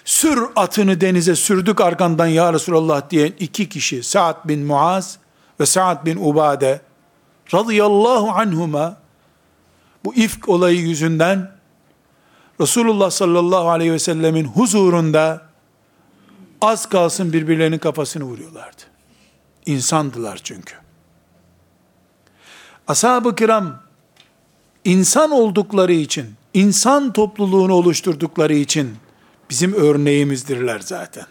sür 0.05 0.43
atını 0.55 1.01
denize 1.01 1.35
sürdük 1.35 1.81
arkandan 1.81 2.27
ya 2.27 2.53
Resulallah 2.53 3.09
diyen 3.09 3.33
iki 3.39 3.69
kişi 3.69 4.03
Sa'd 4.03 4.47
bin 4.47 4.65
Muaz 4.65 5.17
ve 5.59 5.65
Sa'd 5.65 6.05
bin 6.05 6.17
Ubade 6.17 6.81
radıyallahu 7.53 8.31
anhuma 8.31 8.97
bu 10.05 10.15
ifk 10.15 10.49
olayı 10.49 10.79
yüzünden 10.79 11.56
Resulullah 12.61 13.11
sallallahu 13.11 13.69
aleyhi 13.69 13.93
ve 13.93 13.99
sellemin 13.99 14.45
huzurunda 14.45 15.47
az 16.61 16.89
kalsın 16.89 17.33
birbirlerinin 17.33 17.77
kafasını 17.77 18.23
vuruyorlardı. 18.23 18.81
İnsandılar 19.65 20.39
çünkü. 20.43 20.73
Ashab-ı 22.87 23.35
kiram 23.35 23.79
insan 24.85 25.31
oldukları 25.31 25.93
için, 25.93 26.33
insan 26.53 27.13
topluluğunu 27.13 27.73
oluşturdukları 27.73 28.53
için 28.53 28.95
bizim 29.49 29.73
örneğimizdirler 29.73 30.79
zaten. 30.79 31.25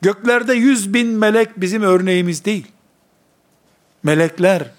Göklerde 0.00 0.54
yüz 0.54 0.94
bin 0.94 1.08
melek 1.08 1.60
bizim 1.60 1.82
örneğimiz 1.82 2.44
değil. 2.44 2.66
Melekler 4.02 4.70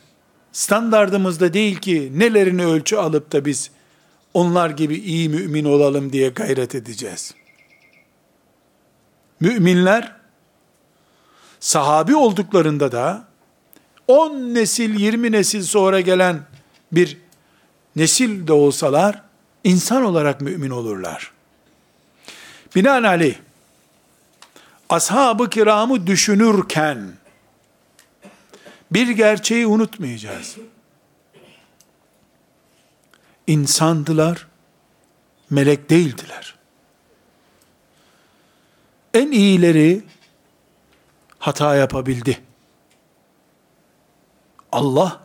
standardımızda 0.52 1.54
değil 1.54 1.76
ki 1.76 2.12
nelerini 2.16 2.66
ölçü 2.66 2.96
alıp 2.96 3.32
da 3.32 3.46
biz 3.46 3.72
onlar 4.34 4.70
gibi 4.70 4.96
iyi 4.96 5.30
mümin 5.30 5.66
olalım 5.66 6.14
diye 6.14 6.30
gayret 6.30 6.76
edeceğiz. 6.76 7.36
Müminler 9.40 10.16
sahabi 11.60 12.16
olduklarında 12.16 12.92
da 12.92 13.26
10 14.08 14.30
nesil 14.54 15.00
20 15.00 15.32
nesil 15.32 15.64
sonra 15.64 16.02
gelen 16.02 16.42
bir 16.92 17.18
nesil 17.96 18.48
de 18.48 18.54
olsalar 18.54 19.22
insan 19.64 20.04
olarak 20.04 20.42
mümin 20.42 20.70
olurlar. 20.70 21.32
Binaenaleyh 22.76 23.36
ashab-ı 24.90 25.50
kiramı 25.50 26.08
düşünürken 26.08 27.14
bir 28.92 29.10
gerçeği 29.10 29.68
unutmayacağız. 29.68 30.58
İnsandılar, 33.48 34.48
melek 35.50 35.90
değildiler. 35.90 36.56
En 39.14 39.32
iyileri 39.32 40.04
hata 41.40 41.76
yapabildi. 41.76 42.42
Allah 44.72 45.20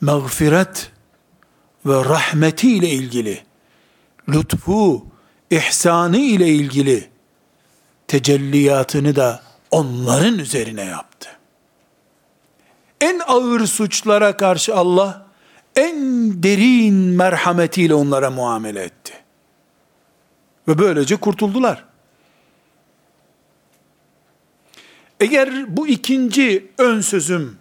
mağfiret 0.00 0.92
ve 1.86 2.04
rahmeti 2.04 2.76
ile 2.76 2.88
ilgili, 2.88 3.44
lütfu, 4.28 5.06
ihsanı 5.50 6.18
ile 6.18 6.48
ilgili 6.48 7.10
tecelliyatını 8.08 9.16
da 9.16 9.42
onların 9.70 10.38
üzerine 10.38 10.84
yaptı. 10.84 11.28
En 13.00 13.20
ağır 13.26 13.66
suçlara 13.66 14.36
karşı 14.36 14.76
Allah 14.76 15.29
en 15.76 16.32
derin 16.42 16.94
merhametiyle 16.94 17.94
onlara 17.94 18.30
muamele 18.30 18.82
etti. 18.82 19.12
Ve 20.68 20.78
böylece 20.78 21.16
kurtuldular. 21.16 21.84
Eğer 25.20 25.76
bu 25.76 25.88
ikinci 25.88 26.70
ön 26.78 27.00
sözüm 27.00 27.58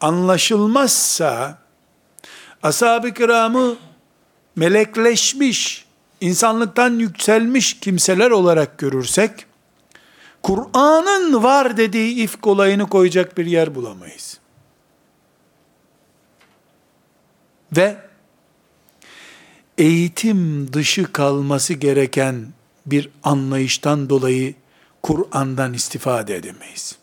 anlaşılmazsa, 0.00 1.58
ashab-ı 2.62 3.14
kiramı 3.14 3.76
melekleşmiş, 4.56 5.84
insanlıktan 6.20 6.98
yükselmiş 6.98 7.80
kimseler 7.80 8.30
olarak 8.30 8.78
görürsek, 8.78 9.46
Kur'an'ın 10.42 11.42
var 11.42 11.76
dediği 11.76 12.14
ifk 12.14 12.46
olayını 12.46 12.88
koyacak 12.88 13.38
bir 13.38 13.46
yer 13.46 13.74
bulamayız. 13.74 14.39
Ve 17.76 17.96
eğitim 19.78 20.72
dışı 20.72 21.12
kalması 21.12 21.74
gereken 21.74 22.46
bir 22.86 23.08
anlayıştan 23.22 24.10
dolayı 24.10 24.54
Kur'an'dan 25.02 25.74
istifade 25.74 26.36
edemeyiz. 26.36 26.96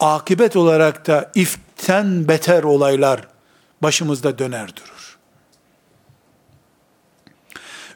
Akibet 0.00 0.56
olarak 0.56 1.06
da 1.06 1.32
iften 1.34 2.28
beter 2.28 2.62
olaylar 2.62 3.28
başımızda 3.82 4.38
döner 4.38 4.76
durur. 4.76 5.18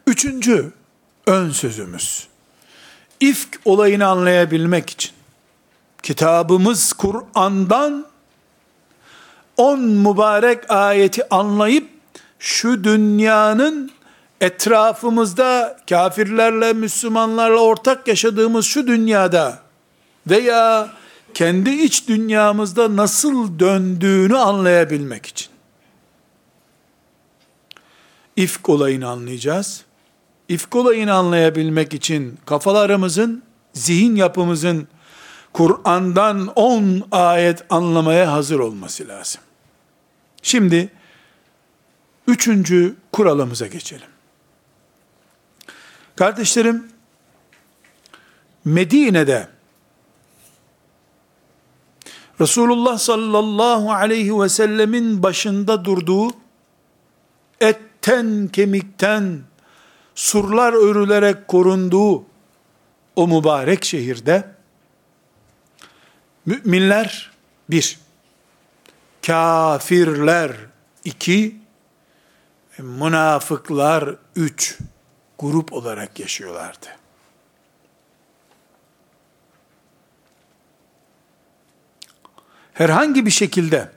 Üçüncü 0.06 0.72
ön 1.26 1.50
sözümüz. 1.50 2.28
İfk 3.20 3.61
olayını 3.64 4.06
anlayabilmek 4.06 4.90
için 4.90 5.12
kitabımız 6.02 6.92
Kur'an'dan 6.92 8.10
on 9.61 9.81
mübarek 9.81 10.70
ayeti 10.70 11.35
anlayıp 11.35 11.88
şu 12.38 12.85
dünyanın 12.85 13.90
etrafımızda 14.40 15.77
kafirlerle, 15.88 16.73
Müslümanlarla 16.73 17.61
ortak 17.61 18.09
yaşadığımız 18.09 18.66
şu 18.66 18.87
dünyada 18.87 19.59
veya 20.27 20.90
kendi 21.35 21.70
iç 21.70 22.09
dünyamızda 22.09 22.96
nasıl 22.96 23.59
döndüğünü 23.59 24.37
anlayabilmek 24.38 25.27
için. 25.27 25.49
İfk 28.37 28.68
olayını 28.68 29.09
anlayacağız. 29.09 29.85
İfk 30.49 30.77
olayını 30.77 31.14
anlayabilmek 31.14 31.94
için 31.94 32.38
kafalarımızın, 32.46 33.42
zihin 33.73 34.16
yapımızın 34.16 34.88
Kur'an'dan 35.53 36.46
10 36.46 37.03
ayet 37.12 37.64
anlamaya 37.70 38.33
hazır 38.33 38.59
olması 38.59 39.09
lazım. 39.09 39.40
Şimdi 40.42 40.88
üçüncü 42.26 42.96
kuralımıza 43.12 43.66
geçelim. 43.66 44.09
Kardeşlerim, 46.16 46.88
Medine'de 48.64 49.48
Resulullah 52.40 52.98
sallallahu 52.98 53.92
aleyhi 53.92 54.40
ve 54.40 54.48
sellemin 54.48 55.22
başında 55.22 55.85
durduğu 55.85 56.31
etten 57.61 58.48
kemikten 58.53 59.40
surlar 60.14 60.72
örülerek 60.72 61.48
korunduğu 61.48 62.24
o 63.16 63.29
mübarek 63.29 63.85
şehirde 63.85 64.55
müminler 66.46 67.31
bir, 67.70 67.98
kafirler 69.26 70.52
iki, 71.04 71.56
münafıklar 72.78 74.14
üç 74.37 74.78
grup 75.38 75.72
olarak 75.72 76.20
yaşıyorlardı. 76.20 76.87
Herhangi 82.72 83.26
bir 83.26 83.30
şekilde 83.30 83.90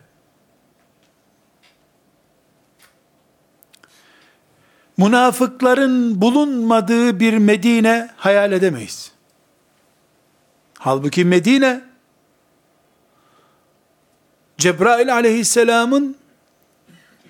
münafıkların 4.97 6.21
bulunmadığı 6.21 7.19
bir 7.19 7.37
Medine 7.37 8.09
hayal 8.17 8.51
edemeyiz. 8.51 9.11
Halbuki 10.79 11.25
Medine 11.25 11.92
Cebrail 14.63 15.13
aleyhisselamın 15.13 16.15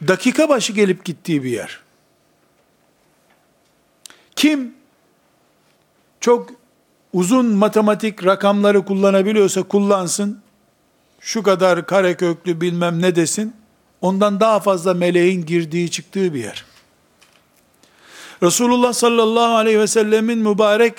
dakika 0.07 0.49
başı 0.49 0.73
gelip 0.73 1.05
gittiği 1.05 1.43
bir 1.43 1.49
yer. 1.49 1.79
Kim 4.35 4.73
çok 6.19 6.49
uzun 7.13 7.45
matematik 7.45 8.25
rakamları 8.25 8.85
kullanabiliyorsa 8.85 9.63
kullansın. 9.63 10.41
Şu 11.19 11.43
kadar 11.43 11.85
kare 11.85 12.15
köklü 12.15 12.61
bilmem 12.61 13.01
ne 13.01 13.15
desin. 13.15 13.55
Ondan 14.01 14.39
daha 14.39 14.59
fazla 14.59 14.93
meleğin 14.93 15.45
girdiği 15.45 15.91
çıktığı 15.91 16.33
bir 16.33 16.43
yer. 16.43 16.65
Resulullah 18.43 18.93
sallallahu 18.93 19.55
aleyhi 19.55 19.79
ve 19.79 19.87
sellemin 19.87 20.39
mübarek 20.39 20.93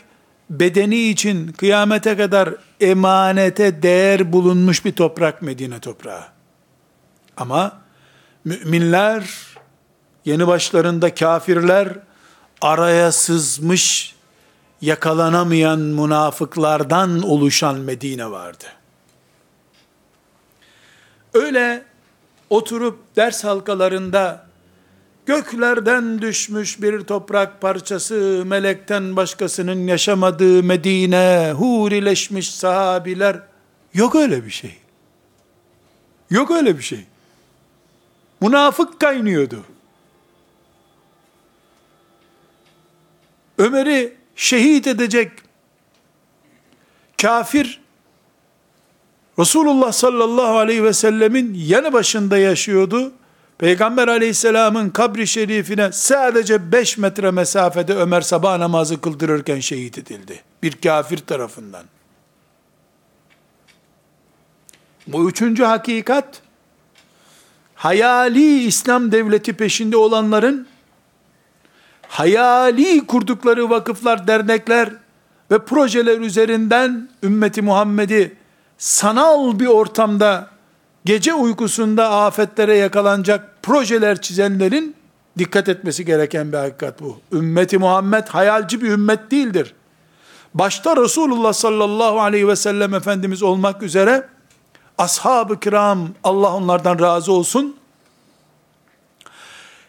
bedeni 0.50 1.08
için 1.08 1.52
kıyamete 1.52 2.16
kadar 2.16 2.54
emanete 2.90 3.82
değer 3.82 4.32
bulunmuş 4.32 4.84
bir 4.84 4.92
toprak 4.92 5.42
Medine 5.42 5.80
toprağı. 5.80 6.24
Ama 7.36 7.80
müminler, 8.44 9.30
yeni 10.24 10.46
başlarında 10.46 11.14
kafirler, 11.14 11.88
araya 12.60 13.12
sızmış, 13.12 14.14
yakalanamayan 14.80 15.78
münafıklardan 15.80 17.22
oluşan 17.22 17.76
Medine 17.76 18.30
vardı. 18.30 18.64
Öyle 21.34 21.84
oturup 22.50 23.16
ders 23.16 23.44
halkalarında 23.44 24.43
göklerden 25.26 26.22
düşmüş 26.22 26.82
bir 26.82 27.00
toprak 27.00 27.60
parçası, 27.60 28.42
melekten 28.46 29.16
başkasının 29.16 29.86
yaşamadığı 29.86 30.62
Medine, 30.62 31.52
hurileşmiş 31.52 32.54
sahabiler, 32.54 33.40
yok 33.94 34.14
öyle 34.14 34.44
bir 34.44 34.50
şey. 34.50 34.76
Yok 36.30 36.50
öyle 36.50 36.78
bir 36.78 36.82
şey. 36.82 37.06
Münafık 38.40 39.00
kaynıyordu. 39.00 39.64
Ömer'i 43.58 44.16
şehit 44.36 44.86
edecek 44.86 45.32
kafir 47.22 47.80
Resulullah 49.38 49.92
sallallahu 49.92 50.58
aleyhi 50.58 50.84
ve 50.84 50.92
sellemin 50.92 51.54
yanı 51.54 51.92
başında 51.92 52.38
yaşıyordu. 52.38 53.12
Peygamber 53.58 54.08
aleyhisselamın 54.08 54.90
kabri 54.90 55.26
şerifine 55.26 55.92
sadece 55.92 56.72
5 56.72 56.98
metre 56.98 57.30
mesafede 57.30 57.94
Ömer 57.94 58.20
sabah 58.20 58.58
namazı 58.58 59.00
kıldırırken 59.00 59.60
şehit 59.60 59.98
edildi. 59.98 60.42
Bir 60.62 60.72
kafir 60.72 61.18
tarafından. 61.18 61.84
Bu 65.06 65.30
üçüncü 65.30 65.64
hakikat, 65.64 66.42
hayali 67.74 68.62
İslam 68.62 69.12
devleti 69.12 69.52
peşinde 69.52 69.96
olanların, 69.96 70.66
hayali 72.08 73.06
kurdukları 73.06 73.70
vakıflar, 73.70 74.26
dernekler 74.26 74.88
ve 75.50 75.64
projeler 75.64 76.18
üzerinden 76.20 77.08
ümmeti 77.22 77.62
Muhammed'i 77.62 78.36
sanal 78.78 79.58
bir 79.58 79.66
ortamda 79.66 80.53
gece 81.04 81.34
uykusunda 81.34 82.10
afetlere 82.10 82.76
yakalanacak 82.76 83.62
projeler 83.62 84.20
çizenlerin 84.20 84.96
dikkat 85.38 85.68
etmesi 85.68 86.04
gereken 86.04 86.52
bir 86.52 86.56
hakikat 86.56 87.00
bu. 87.00 87.20
Ümmeti 87.32 87.78
Muhammed 87.78 88.26
hayalci 88.28 88.82
bir 88.82 88.88
ümmet 88.88 89.30
değildir. 89.30 89.74
Başta 90.54 90.96
Resulullah 90.96 91.52
sallallahu 91.52 92.20
aleyhi 92.20 92.48
ve 92.48 92.56
sellem 92.56 92.94
Efendimiz 92.94 93.42
olmak 93.42 93.82
üzere 93.82 94.28
ashab-ı 94.98 95.60
kiram 95.60 96.08
Allah 96.24 96.54
onlardan 96.54 96.98
razı 96.98 97.32
olsun 97.32 97.76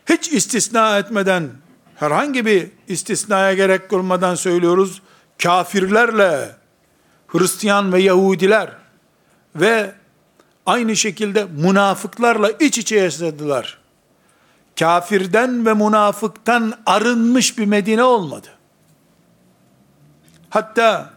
hiç 0.10 0.32
istisna 0.32 0.98
etmeden 0.98 1.50
herhangi 1.96 2.46
bir 2.46 2.68
istisnaya 2.88 3.54
gerek 3.54 3.94
olmadan 3.94 4.36
söylüyoruz 4.36 5.02
kafirlerle 5.44 6.56
Hristiyan 7.28 7.94
ve 7.94 8.02
Yahudiler 8.02 8.70
ve 9.56 9.94
aynı 10.66 10.96
şekilde 10.96 11.46
münafıklarla 11.46 12.52
iç 12.52 12.78
içe 12.78 12.96
yaşadılar. 12.96 13.78
Kafirden 14.80 15.66
ve 15.66 15.74
münafıktan 15.74 16.74
arınmış 16.86 17.58
bir 17.58 17.66
Medine 17.66 18.04
olmadı. 18.04 18.48
Hatta 20.50 21.10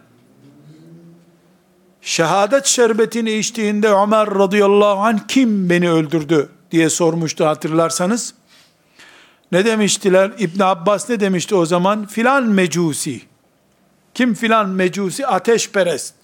şehadet 2.01 2.65
şerbetini 2.65 3.31
içtiğinde 3.31 3.89
Ömer 3.89 4.29
radıyallahu 4.29 4.99
anh 4.99 5.19
kim 5.27 5.69
beni 5.69 5.91
öldürdü 5.91 6.49
diye 6.71 6.89
sormuştu 6.89 7.45
hatırlarsanız. 7.45 8.33
Ne 9.51 9.65
demiştiler? 9.65 10.31
İbn 10.37 10.61
Abbas 10.61 11.09
ne 11.09 11.19
demişti 11.19 11.55
o 11.55 11.65
zaman? 11.65 12.05
Filan 12.05 12.43
mecusi. 12.43 13.21
Kim 14.13 14.33
filan 14.33 14.69
mecusi? 14.69 15.27
Ateşperest. 15.27 16.18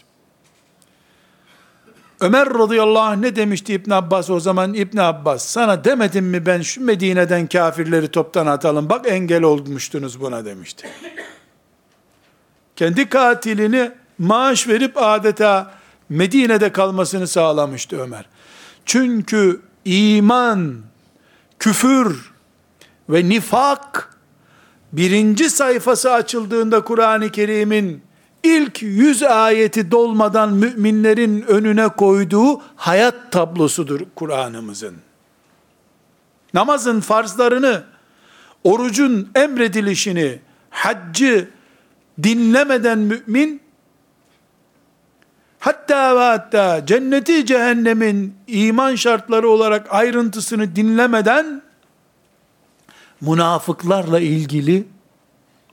Ömer 2.25 2.49
radıyallahu 2.49 3.03
anh 3.03 3.17
ne 3.17 3.35
demişti 3.35 3.73
İbn 3.73 3.91
Abbas 3.91 4.29
o 4.29 4.39
zaman? 4.39 4.73
İbn 4.73 4.97
Abbas 4.97 5.45
sana 5.45 5.83
demedim 5.83 6.25
mi 6.25 6.45
ben 6.45 6.61
şu 6.61 6.83
Medine'den 6.83 7.47
kafirleri 7.47 8.07
toptan 8.07 8.47
atalım. 8.47 8.89
Bak 8.89 9.05
engel 9.07 9.43
olmuştunuz 9.43 10.21
buna 10.21 10.45
demişti. 10.45 10.87
Kendi 12.75 13.09
katilini 13.09 13.91
maaş 14.17 14.67
verip 14.67 14.91
adeta 14.95 15.71
Medine'de 16.09 16.71
kalmasını 16.71 17.27
sağlamıştı 17.27 18.01
Ömer. 18.01 18.25
Çünkü 18.85 19.61
iman, 19.85 20.75
küfür 21.59 22.31
ve 23.09 23.29
nifak 23.29 24.17
birinci 24.91 25.49
sayfası 25.49 26.11
açıldığında 26.11 26.83
Kur'an-ı 26.83 27.29
Kerim'in 27.29 28.04
ilk 28.45 28.81
yüz 28.81 29.23
ayeti 29.23 29.91
dolmadan 29.91 30.53
müminlerin 30.53 31.41
önüne 31.41 31.87
koyduğu 31.87 32.61
hayat 32.75 33.31
tablosudur 33.31 34.01
Kur'an'ımızın. 34.15 34.95
Namazın 36.53 36.99
farzlarını 36.99 37.83
orucun 38.63 39.29
emredilişini, 39.35 40.39
haccı 40.69 41.49
dinlemeden 42.23 42.99
mümin, 42.99 43.61
hatta 45.59 46.15
ve 46.15 46.19
hatta 46.19 46.85
cenneti 46.85 47.45
cehennemin 47.45 48.35
iman 48.47 48.95
şartları 48.95 49.49
olarak 49.49 49.93
ayrıntısını 49.93 50.75
dinlemeden, 50.75 51.61
münafıklarla 53.21 54.19
ilgili 54.19 54.87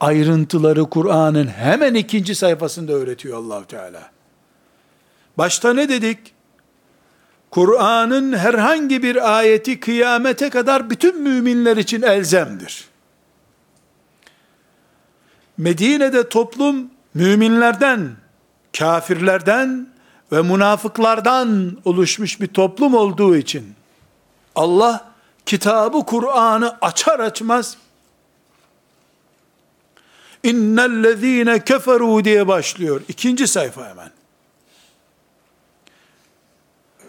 ayrıntıları 0.03 0.91
Kur'an'ın 0.91 1.47
hemen 1.47 1.95
ikinci 1.95 2.35
sayfasında 2.35 2.93
öğretiyor 2.93 3.39
allah 3.39 3.65
Teala. 3.67 4.11
Başta 5.39 5.75
ne 5.75 5.89
dedik? 5.89 6.19
Kur'an'ın 7.51 8.33
herhangi 8.33 9.03
bir 9.03 9.37
ayeti 9.39 9.81
kıyamete 9.81 10.51
kadar 10.51 10.91
bütün 10.91 11.23
müminler 11.23 11.77
için 11.77 12.03
elzemdir. 12.03 12.85
Medine'de 15.59 16.29
toplum 16.29 16.91
müminlerden, 17.15 18.11
kafirlerden 18.79 19.89
ve 20.33 20.43
münafıklardan 20.43 21.79
oluşmuş 21.85 22.41
bir 22.41 22.47
toplum 22.47 22.95
olduğu 22.95 23.37
için 23.37 23.75
Allah 24.55 25.13
kitabı 25.47 26.07
Kur'an'ı 26.07 26.77
açar 26.81 27.21
açmaz 27.21 27.77
İnnellezîne 30.43 31.57
keferû 31.57 32.25
diye 32.25 32.49
başlıyor. 32.49 33.01
İkinci 33.09 33.49
sayfa 33.49 33.89
hemen. 33.89 34.11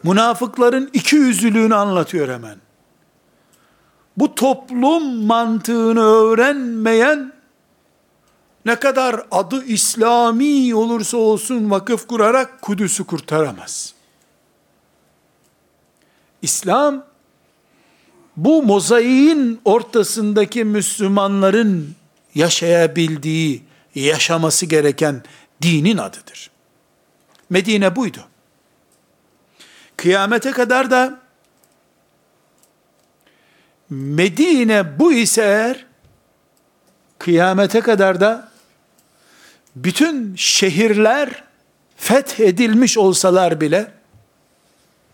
Münafıkların 0.04 0.90
iki 0.94 1.16
yüzlülüğünü 1.16 1.76
anlatıyor 1.76 2.30
hemen. 2.30 2.58
Bu 4.18 4.36
toplum 4.36 5.26
mantığını 5.26 6.02
öğrenmeyen 6.04 7.34
ne 8.66 8.76
kadar 8.76 9.26
adı 9.32 9.66
İslami 9.66 10.76
olursa 10.76 11.18
olsun 11.18 11.72
vakıf 11.72 12.08
kurarak 12.08 12.62
Kudüs'ü 12.62 13.04
kurtaramaz. 13.04 13.94
İslam 16.42 17.06
bu 18.38 18.64
mozaiğin 18.64 19.62
ortasındaki 19.66 20.64
Müslümanların 20.64 21.96
yaşayabildiği, 22.36 23.64
yaşaması 23.96 24.66
gereken 24.66 25.24
dinin 25.62 25.98
adıdır. 25.98 26.50
Medine 27.50 27.96
buydu. 27.96 28.28
Kıyamete 29.98 30.52
kadar 30.52 30.92
da 30.92 31.24
Medine 33.90 35.00
bu 35.00 35.14
ise 35.14 35.42
eğer 35.42 35.86
kıyamete 37.20 37.82
kadar 37.82 38.22
da 38.22 38.52
bütün 39.76 40.36
şehirler 40.36 41.44
fethedilmiş 41.98 42.98
olsalar 42.98 43.62
bile 43.62 43.92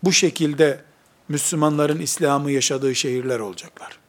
bu 0.02 0.12
şekilde 0.12 0.80
Müslümanların 1.28 2.00
İslam'ı 2.00 2.50
yaşadığı 2.50 2.94
şehirler 2.94 3.38
olacaklar. 3.38 3.99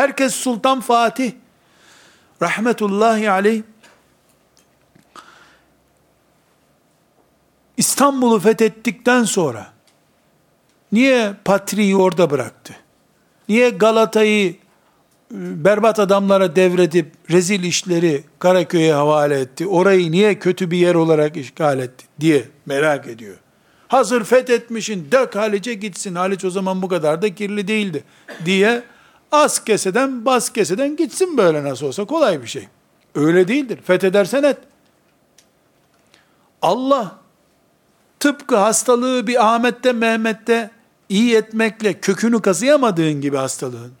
Herkes 0.00 0.34
Sultan 0.34 0.80
Fatih 0.80 1.32
rahmetullahi 2.42 3.30
aleyh 3.30 3.62
İstanbul'u 7.76 8.38
fethettikten 8.40 9.24
sonra 9.24 9.72
niye 10.92 11.32
Patri'yi 11.44 11.96
orada 11.96 12.30
bıraktı? 12.30 12.76
Niye 13.48 13.70
Galata'yı 13.70 14.56
berbat 15.30 15.98
adamlara 15.98 16.56
devredip 16.56 17.12
rezil 17.30 17.64
işleri 17.64 18.24
Karaköy'e 18.38 18.92
havale 18.92 19.40
etti? 19.40 19.66
Orayı 19.66 20.12
niye 20.12 20.38
kötü 20.38 20.70
bir 20.70 20.78
yer 20.78 20.94
olarak 20.94 21.36
işgal 21.36 21.78
etti 21.78 22.06
diye 22.20 22.48
merak 22.66 23.06
ediyor. 23.06 23.36
Hazır 23.88 24.24
fethetmişin 24.24 25.08
dök 25.12 25.36
Haliç'e 25.36 25.74
gitsin. 25.74 26.14
Haliç 26.14 26.44
o 26.44 26.50
zaman 26.50 26.82
bu 26.82 26.88
kadar 26.88 27.22
da 27.22 27.34
kirli 27.34 27.68
değildi 27.68 28.04
diye 28.44 28.82
az 29.32 29.64
keseden 29.64 30.24
bas 30.24 30.52
keseden 30.52 30.96
gitsin 30.96 31.36
böyle 31.36 31.64
nasıl 31.64 31.86
olsa 31.86 32.04
kolay 32.04 32.42
bir 32.42 32.46
şey. 32.46 32.68
Öyle 33.14 33.48
değildir. 33.48 33.78
Fethedersen 33.84 34.42
et. 34.42 34.58
Allah 36.62 37.16
tıpkı 38.20 38.56
hastalığı 38.56 39.26
bir 39.26 39.46
Ahmet'te 39.46 39.92
Mehmet'te 39.92 40.70
iyi 41.08 41.36
etmekle 41.36 42.00
kökünü 42.00 42.42
kazıyamadığın 42.42 43.20
gibi 43.20 43.36
hastalığın, 43.36 43.92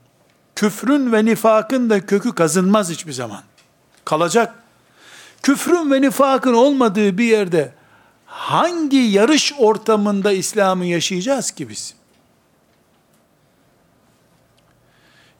küfrün 0.54 1.12
ve 1.12 1.24
nifakın 1.24 1.90
da 1.90 2.06
kökü 2.06 2.34
kazınmaz 2.34 2.90
hiçbir 2.90 3.12
zaman. 3.12 3.42
Kalacak. 4.04 4.54
Küfrün 5.42 5.90
ve 5.90 6.00
nifakın 6.00 6.54
olmadığı 6.54 7.18
bir 7.18 7.24
yerde 7.24 7.72
hangi 8.26 8.96
yarış 8.96 9.54
ortamında 9.58 10.32
İslam'ı 10.32 10.86
yaşayacağız 10.86 11.50
ki 11.50 11.68
biz? 11.68 11.94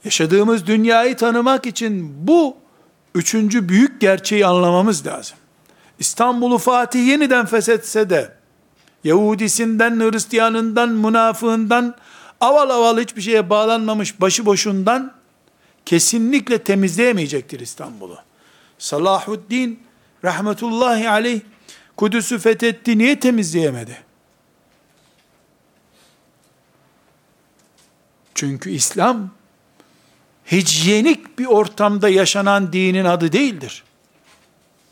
Yaşadığımız 0.04 0.66
dünyayı 0.66 1.16
tanımak 1.16 1.66
için 1.66 2.26
bu 2.26 2.56
üçüncü 3.14 3.68
büyük 3.68 4.00
gerçeği 4.00 4.46
anlamamız 4.46 5.06
lazım. 5.06 5.38
İstanbul'u 5.98 6.58
Fatih 6.58 7.06
yeniden 7.06 7.46
feshetse 7.46 8.10
de, 8.10 8.34
Yahudisinden, 9.04 10.00
Hristiyanından, 10.00 10.88
münafığından, 10.88 11.96
aval 12.40 12.70
aval 12.70 12.98
hiçbir 12.98 13.22
şeye 13.22 13.50
bağlanmamış 13.50 14.20
başıboşundan, 14.20 15.12
kesinlikle 15.86 16.58
temizleyemeyecektir 16.58 17.60
İstanbul'u. 17.60 18.18
Salahuddin, 18.78 19.82
rahmetullahi 20.24 21.08
aleyh, 21.08 21.40
Kudüs'ü 21.96 22.38
fethetti, 22.38 22.98
niye 22.98 23.20
temizleyemedi? 23.20 23.98
Çünkü 28.34 28.70
İslam, 28.70 29.30
hijyenik 30.52 31.38
bir 31.38 31.46
ortamda 31.46 32.08
yaşanan 32.08 32.72
dinin 32.72 33.04
adı 33.04 33.32
değildir. 33.32 33.82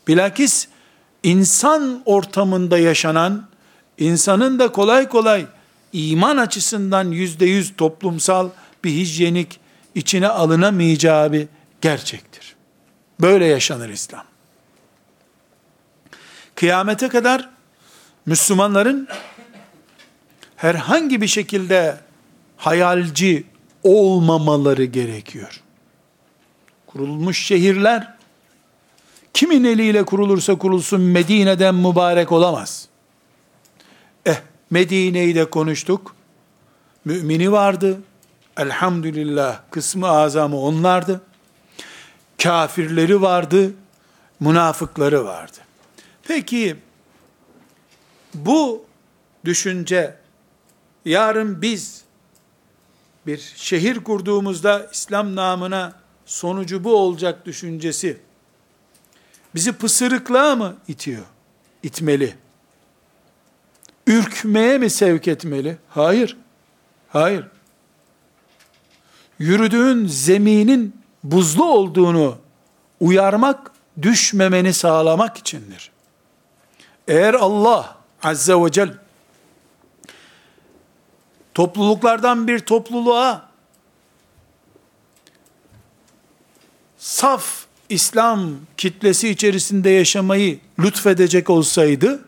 Bilakis 0.09 0.69
insan 1.23 2.03
ortamında 2.05 2.79
yaşanan, 2.79 3.49
insanın 3.99 4.59
da 4.59 4.73
kolay 4.73 5.09
kolay 5.09 5.47
iman 5.93 6.37
açısından 6.37 7.11
yüzde 7.11 7.47
yüz 7.47 7.77
toplumsal 7.77 8.51
bir 8.85 8.91
hijyenik 8.91 9.61
içine 9.95 10.29
alınamayacağı 10.29 11.33
bir 11.33 11.49
gerçektir. 11.81 12.57
Böyle 13.21 13.47
yaşanır 13.47 13.89
İslam. 13.89 14.25
Kıyamete 16.55 17.09
kadar 17.09 17.49
Müslümanların 18.27 19.09
herhangi 20.57 21.21
bir 21.21 21.27
şekilde 21.27 21.97
hayalci 22.57 23.45
olmamaları 23.83 24.85
gerekiyor. 24.85 25.63
Kurulmuş 26.87 27.47
şehirler, 27.47 28.15
kimin 29.35 29.65
eliyle 29.65 30.05
kurulursa 30.05 30.59
kurulsun 30.59 31.01
Medine'den 31.01 31.75
mübarek 31.75 32.33
olamaz. 32.33 32.89
Eh, 34.27 34.37
Medine'yi 34.71 35.35
de 35.35 35.51
konuştuk. 35.51 36.15
Mümini 37.05 37.53
vardı. 37.53 38.01
Elhamdülillah 38.57 39.61
kısmı 39.71 40.09
azamı 40.09 40.61
onlardı. 40.61 41.21
Kafirleri 42.43 43.23
vardı. 43.23 43.73
Münafıkları 44.41 45.25
vardı. 45.25 45.59
Peki 46.23 46.77
bu 48.35 48.85
düşünce 49.45 50.15
yarın 51.05 51.63
biz 51.63 52.05
bir 53.29 53.53
şehir 53.57 54.05
kurduğumuzda 54.05 54.89
İslam 54.93 55.37
namına 55.37 55.93
sonucu 56.27 56.85
bu 56.85 56.97
olacak 56.97 57.47
düşüncesi 57.47 58.21
bizi 59.55 59.73
pısırıklığa 59.73 60.57
mı 60.57 60.77
itiyor? 60.89 61.25
İtmeli. 61.83 62.35
Ürkmeye 64.07 64.79
mi 64.79 64.91
sevk 64.91 65.29
etmeli? 65.29 65.77
Hayır. 65.89 66.37
Hayır. 67.09 67.47
Yürüdüğün 69.39 70.07
zeminin 70.07 70.97
buzlu 71.25 71.65
olduğunu 71.65 72.39
uyarmak, 73.01 73.73
düşmemeni 74.03 74.73
sağlamak 74.73 75.37
içindir. 75.37 75.91
Eğer 77.09 77.35
Allah 77.35 77.97
Azze 78.23 78.55
ve 78.55 78.73
Celle 78.73 79.08
topluluklardan 81.59 82.49
bir 82.49 82.59
topluluğa 82.59 83.49
saf 86.99 87.65
İslam 87.89 88.51
kitlesi 88.77 89.29
içerisinde 89.29 89.91
yaşamayı 89.91 90.61
lütfedecek 90.79 91.51
olsaydı, 91.51 92.25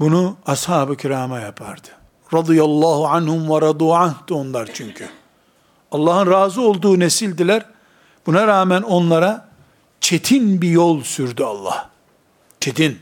bunu 0.00 0.36
ashab-ı 0.46 0.96
kirama 0.96 1.40
yapardı. 1.40 1.88
Radıyallahu 2.34 3.06
anhum 3.06 3.50
ve 3.50 3.60
radu 3.60 3.88
onlar 4.30 4.70
çünkü. 4.74 5.08
Allah'ın 5.92 6.30
razı 6.30 6.60
olduğu 6.60 6.98
nesildiler. 6.98 7.66
Buna 8.26 8.46
rağmen 8.46 8.82
onlara 8.82 9.48
çetin 10.00 10.62
bir 10.62 10.70
yol 10.70 11.02
sürdü 11.02 11.44
Allah. 11.44 11.90
Çetin. 12.60 12.98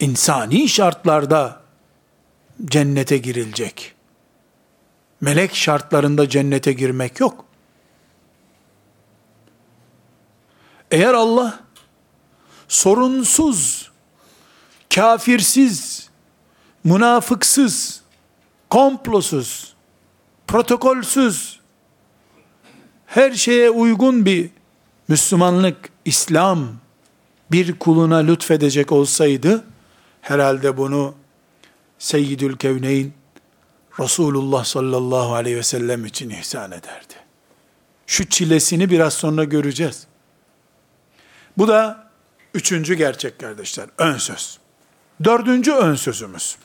İnsani 0.00 0.68
şartlarda 0.68 1.61
cennete 2.64 3.18
girilecek. 3.18 3.94
Melek 5.20 5.54
şartlarında 5.54 6.28
cennete 6.28 6.72
girmek 6.72 7.20
yok. 7.20 7.44
Eğer 10.90 11.14
Allah 11.14 11.60
sorunsuz, 12.68 13.90
kafirsiz, 14.94 16.08
münafıksız, 16.84 18.02
komplosuz, 18.70 19.74
protokolsüz, 20.46 21.60
her 23.06 23.32
şeye 23.32 23.70
uygun 23.70 24.24
bir 24.24 24.50
Müslümanlık, 25.08 25.90
İslam 26.04 26.68
bir 27.50 27.78
kuluna 27.78 28.16
lütfedecek 28.16 28.92
olsaydı, 28.92 29.64
herhalde 30.20 30.76
bunu 30.76 31.14
Seyyidül 32.01 32.57
Kevneyn, 32.57 33.13
Resulullah 33.99 34.65
sallallahu 34.65 35.33
aleyhi 35.33 35.57
ve 35.57 35.63
sellem 35.63 36.05
için 36.05 36.29
ihsan 36.29 36.71
ederdi. 36.71 37.13
Şu 38.07 38.29
çilesini 38.29 38.89
biraz 38.89 39.13
sonra 39.13 39.43
göreceğiz. 39.43 40.07
Bu 41.57 41.67
da 41.67 42.09
üçüncü 42.53 42.93
gerçek 42.93 43.39
kardeşler, 43.39 43.87
ön 43.97 44.17
söz. 44.17 44.59
Dördüncü 45.23 45.71
ön 45.71 45.95
sözümüz. 45.95 46.57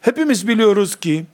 Hepimiz 0.00 0.48
biliyoruz 0.48 0.96
ki 0.96 1.26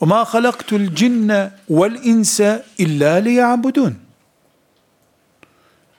وَمَا 0.00 0.24
خَلَقْتُ 0.24 0.70
الْجِنَّ 0.82 1.50
وَالْاِنْسَ 1.70 2.62
اِلَّا 2.78 3.12
لِيَعْبُدُونَ 3.26 3.92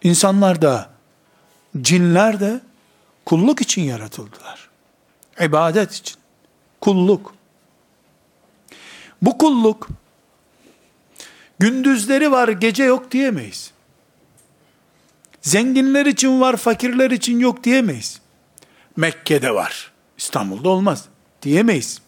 İnsanlar 0.04 0.62
da, 0.62 0.90
cinler 1.81 2.41
de 2.41 2.61
kulluk 3.27 3.61
için 3.61 3.83
yaratıldılar. 3.83 4.69
İbadet 5.41 5.93
için. 5.93 6.17
Kulluk. 6.81 7.35
Bu 9.23 9.39
kulluk, 9.39 9.89
gündüzleri 11.59 12.31
var, 12.31 12.49
gece 12.49 12.85
yok 12.85 13.11
diyemeyiz. 13.11 13.73
Zenginler 15.43 16.07
için 16.07 16.41
var, 16.41 16.57
fakirler 16.57 17.11
için 17.11 17.39
yok 17.39 17.65
diyemeyiz. 17.65 18.21
Mekke'de 18.97 19.55
var, 19.55 19.93
İstanbul'da 20.19 20.69
olmaz 20.69 21.05
diyemeyiz. 21.43 22.03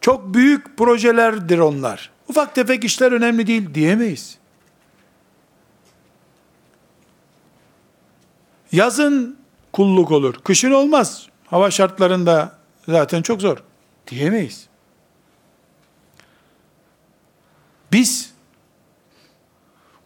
Çok 0.00 0.34
büyük 0.34 0.76
projelerdir 0.76 1.58
onlar. 1.58 2.10
Ufak 2.28 2.54
tefek 2.54 2.84
işler 2.84 3.12
önemli 3.12 3.46
değil 3.46 3.74
diyemeyiz. 3.74 4.38
Yazın 8.76 9.38
kulluk 9.72 10.10
olur, 10.10 10.34
kışın 10.44 10.70
olmaz. 10.70 11.26
Hava 11.46 11.70
şartlarında 11.70 12.58
zaten 12.88 13.22
çok 13.22 13.40
zor 13.40 13.58
diyemeyiz. 14.06 14.66
Biz 17.92 18.32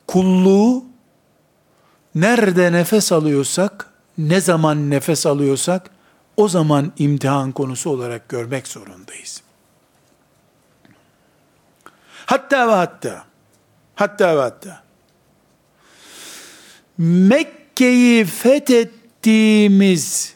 kulluğu 0.06 0.84
nerede 2.14 2.72
nefes 2.72 3.12
alıyorsak, 3.12 3.90
ne 4.18 4.40
zaman 4.40 4.90
nefes 4.90 5.26
alıyorsak, 5.26 5.90
o 6.36 6.48
zaman 6.48 6.92
imtihan 6.98 7.52
konusu 7.52 7.90
olarak 7.90 8.28
görmek 8.28 8.68
zorundayız. 8.68 9.42
Hatta 12.26 12.68
ve 12.68 12.72
hatta, 12.72 13.24
hatta 13.94 14.36
ve 14.36 14.40
hatta, 14.40 14.82
Mekke'yi 17.70 18.24
fethettiğimiz 18.24 20.34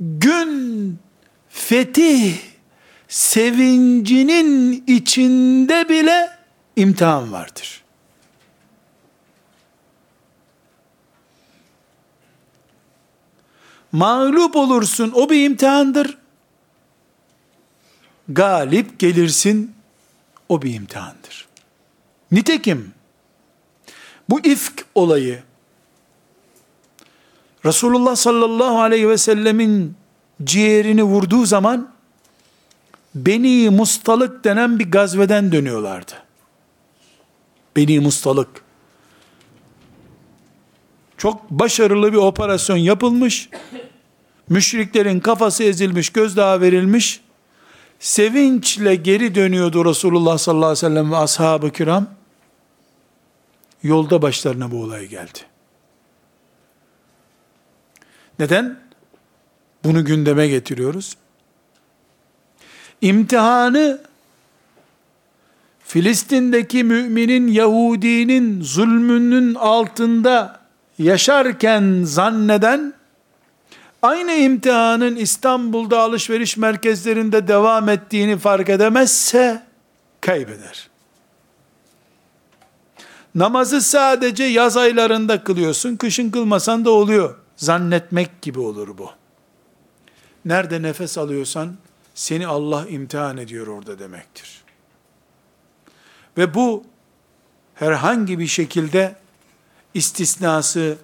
gün 0.00 0.98
fetih 1.48 2.36
sevincinin 3.08 4.84
içinde 4.86 5.88
bile 5.88 6.30
imtihan 6.76 7.32
vardır. 7.32 7.84
Mağlup 13.92 14.56
olursun 14.56 15.12
o 15.14 15.30
bir 15.30 15.44
imtihandır. 15.44 16.18
Galip 18.28 18.98
gelirsin 18.98 19.74
o 20.48 20.62
bir 20.62 20.74
imtihandır. 20.74 21.48
Nitekim 22.32 22.94
bu 24.28 24.40
ifk 24.40 24.84
olayı 24.94 25.42
Resulullah 27.64 28.16
sallallahu 28.16 28.80
aleyhi 28.80 29.08
ve 29.08 29.18
sellemin 29.18 29.94
ciğerini 30.44 31.02
vurduğu 31.02 31.46
zaman 31.46 31.90
Beni 33.14 33.70
Mustalık 33.70 34.44
denen 34.44 34.78
bir 34.78 34.90
gazveden 34.90 35.52
dönüyorlardı. 35.52 36.12
Beni 37.76 38.00
Mustalık. 38.00 38.48
Çok 41.18 41.50
başarılı 41.50 42.12
bir 42.12 42.18
operasyon 42.18 42.76
yapılmış. 42.76 43.48
Müşriklerin 44.48 45.20
kafası 45.20 45.64
ezilmiş, 45.64 46.10
gözdağı 46.10 46.60
verilmiş. 46.60 47.20
Sevinçle 47.98 48.94
geri 48.94 49.34
dönüyordu 49.34 49.84
Resulullah 49.84 50.38
sallallahu 50.38 50.66
aleyhi 50.66 50.86
ve 50.86 50.88
sellem 50.88 51.12
ve 51.12 51.16
ashab-ı 51.16 51.70
kiram. 51.70 52.06
Yolda 53.82 54.22
başlarına 54.22 54.70
bu 54.70 54.82
olay 54.82 55.06
geldi. 55.06 55.49
Neden? 58.40 58.76
Bunu 59.84 60.04
gündeme 60.04 60.48
getiriyoruz. 60.48 61.16
İmtihanı 63.00 64.00
Filistin'deki 65.84 66.84
müminin 66.84 67.48
Yahudinin 67.48 68.62
zulmünün 68.62 69.54
altında 69.54 70.60
yaşarken 70.98 72.02
zanneden 72.04 72.94
aynı 74.02 74.32
imtihanın 74.32 75.16
İstanbul'da 75.16 76.00
alışveriş 76.00 76.56
merkezlerinde 76.56 77.48
devam 77.48 77.88
ettiğini 77.88 78.38
fark 78.38 78.68
edemezse 78.68 79.62
kaybeder. 80.20 80.88
Namazı 83.34 83.80
sadece 83.80 84.44
yaz 84.44 84.76
aylarında 84.76 85.44
kılıyorsun, 85.44 85.96
kışın 85.96 86.30
kılmasan 86.30 86.84
da 86.84 86.90
oluyor. 86.90 87.36
Zannetmek 87.60 88.42
gibi 88.42 88.60
olur 88.60 88.98
bu. 88.98 89.10
Nerede 90.44 90.82
nefes 90.82 91.18
alıyorsan 91.18 91.76
seni 92.14 92.46
Allah 92.46 92.86
imtihan 92.88 93.36
ediyor 93.36 93.66
orada 93.66 93.98
demektir. 93.98 94.64
Ve 96.38 96.54
bu 96.54 96.84
herhangi 97.74 98.38
bir 98.38 98.46
şekilde 98.46 99.16
istisnası 99.94 100.98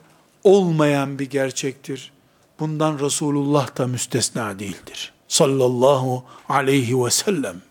olmayan 0.45 1.19
bir 1.19 1.31
gerçektir. 1.31 2.13
Bundan 2.61 2.99
Resulullah 2.99 3.79
da 3.79 3.87
müstesna 3.87 4.59
değildir. 4.59 5.13
Sallallahu 5.29 6.25
aleyhi 6.49 7.05
ve 7.05 7.11
sellem. 7.11 7.63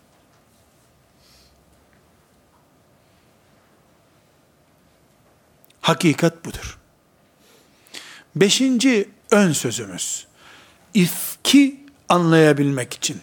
Hakikat 5.80 6.44
budur. 6.44 6.78
Beşinci 8.36 9.08
ön 9.30 9.52
sözümüz, 9.52 10.26
ifki 10.94 11.80
anlayabilmek 12.08 12.94
için. 12.94 13.16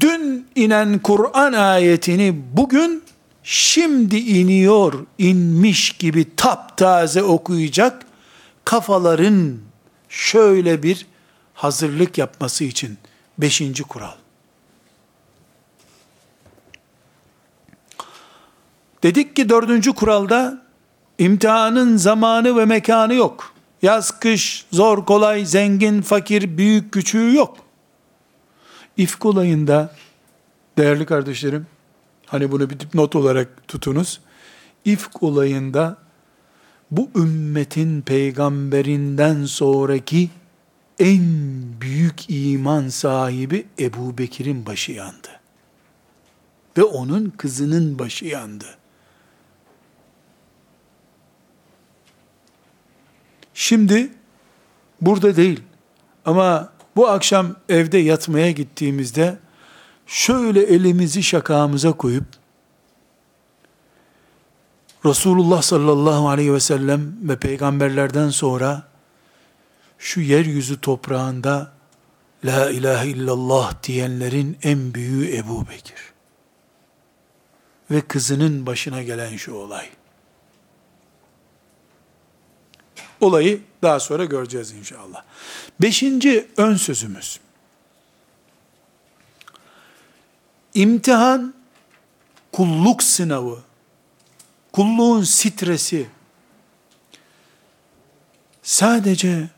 Dün 0.00 0.48
inen 0.54 0.98
Kur'an 0.98 1.52
ayetini 1.52 2.42
bugün 2.52 3.02
şimdi 3.42 4.16
iniyor, 4.16 5.06
inmiş 5.18 5.90
gibi 5.90 6.36
taptaze 6.36 7.22
okuyacak 7.22 8.06
kafaların 8.64 9.58
şöyle 10.08 10.82
bir 10.82 11.06
hazırlık 11.54 12.18
yapması 12.18 12.64
için 12.64 12.98
beşinci 13.38 13.82
kural. 13.82 14.14
Dedik 19.02 19.36
ki 19.36 19.48
dördüncü 19.48 19.92
kuralda 19.92 20.62
imtihanın 21.18 21.96
zamanı 21.96 22.56
ve 22.56 22.64
mekanı 22.64 23.14
yok. 23.14 23.59
Yaz, 23.82 24.20
kış, 24.20 24.66
zor, 24.72 25.06
kolay, 25.06 25.44
zengin, 25.44 26.02
fakir, 26.02 26.58
büyük, 26.58 26.92
küçüğü 26.92 27.34
yok. 27.34 27.56
İfk 28.96 29.26
olayında, 29.26 29.94
değerli 30.78 31.06
kardeşlerim, 31.06 31.66
hani 32.26 32.52
bunu 32.52 32.70
bir 32.70 32.78
not 32.94 33.16
olarak 33.16 33.68
tutunuz. 33.68 34.20
İfk 34.84 35.22
olayında, 35.22 35.96
bu 36.90 37.10
ümmetin 37.16 38.02
peygamberinden 38.02 39.44
sonraki 39.44 40.30
en 40.98 41.24
büyük 41.80 42.30
iman 42.30 42.88
sahibi 42.88 43.66
Ebu 43.78 44.18
Bekir'in 44.18 44.66
başı 44.66 44.92
yandı. 44.92 45.28
Ve 46.78 46.82
onun 46.82 47.30
kızının 47.30 47.98
başı 47.98 48.24
yandı. 48.24 48.79
Şimdi 53.60 54.12
burada 55.00 55.36
değil 55.36 55.60
ama 56.24 56.72
bu 56.96 57.08
akşam 57.08 57.56
evde 57.68 57.98
yatmaya 57.98 58.50
gittiğimizde 58.50 59.38
şöyle 60.06 60.62
elimizi 60.62 61.22
şakağımıza 61.22 61.92
koyup 61.92 62.24
Resulullah 65.04 65.62
sallallahu 65.62 66.28
aleyhi 66.28 66.52
ve 66.52 66.60
sellem 66.60 67.28
ve 67.28 67.36
peygamberlerden 67.36 68.30
sonra 68.30 68.82
şu 69.98 70.20
yeryüzü 70.20 70.80
toprağında 70.80 71.72
La 72.44 72.70
ilahe 72.70 73.08
illallah 73.08 73.82
diyenlerin 73.82 74.58
en 74.62 74.94
büyüğü 74.94 75.36
Ebu 75.36 75.68
Bekir. 75.68 76.12
Ve 77.90 78.00
kızının 78.00 78.66
başına 78.66 79.02
gelen 79.02 79.36
şu 79.36 79.54
olay. 79.54 79.88
Olayı 83.20 83.60
daha 83.82 84.00
sonra 84.00 84.24
göreceğiz 84.24 84.72
inşallah. 84.72 85.22
Beşinci 85.82 86.48
ön 86.56 86.76
sözümüz. 86.76 87.40
İmtihan, 90.74 91.54
kulluk 92.52 93.02
sınavı, 93.02 93.58
kulluğun 94.72 95.22
stresi, 95.22 96.06
sadece 98.62 99.48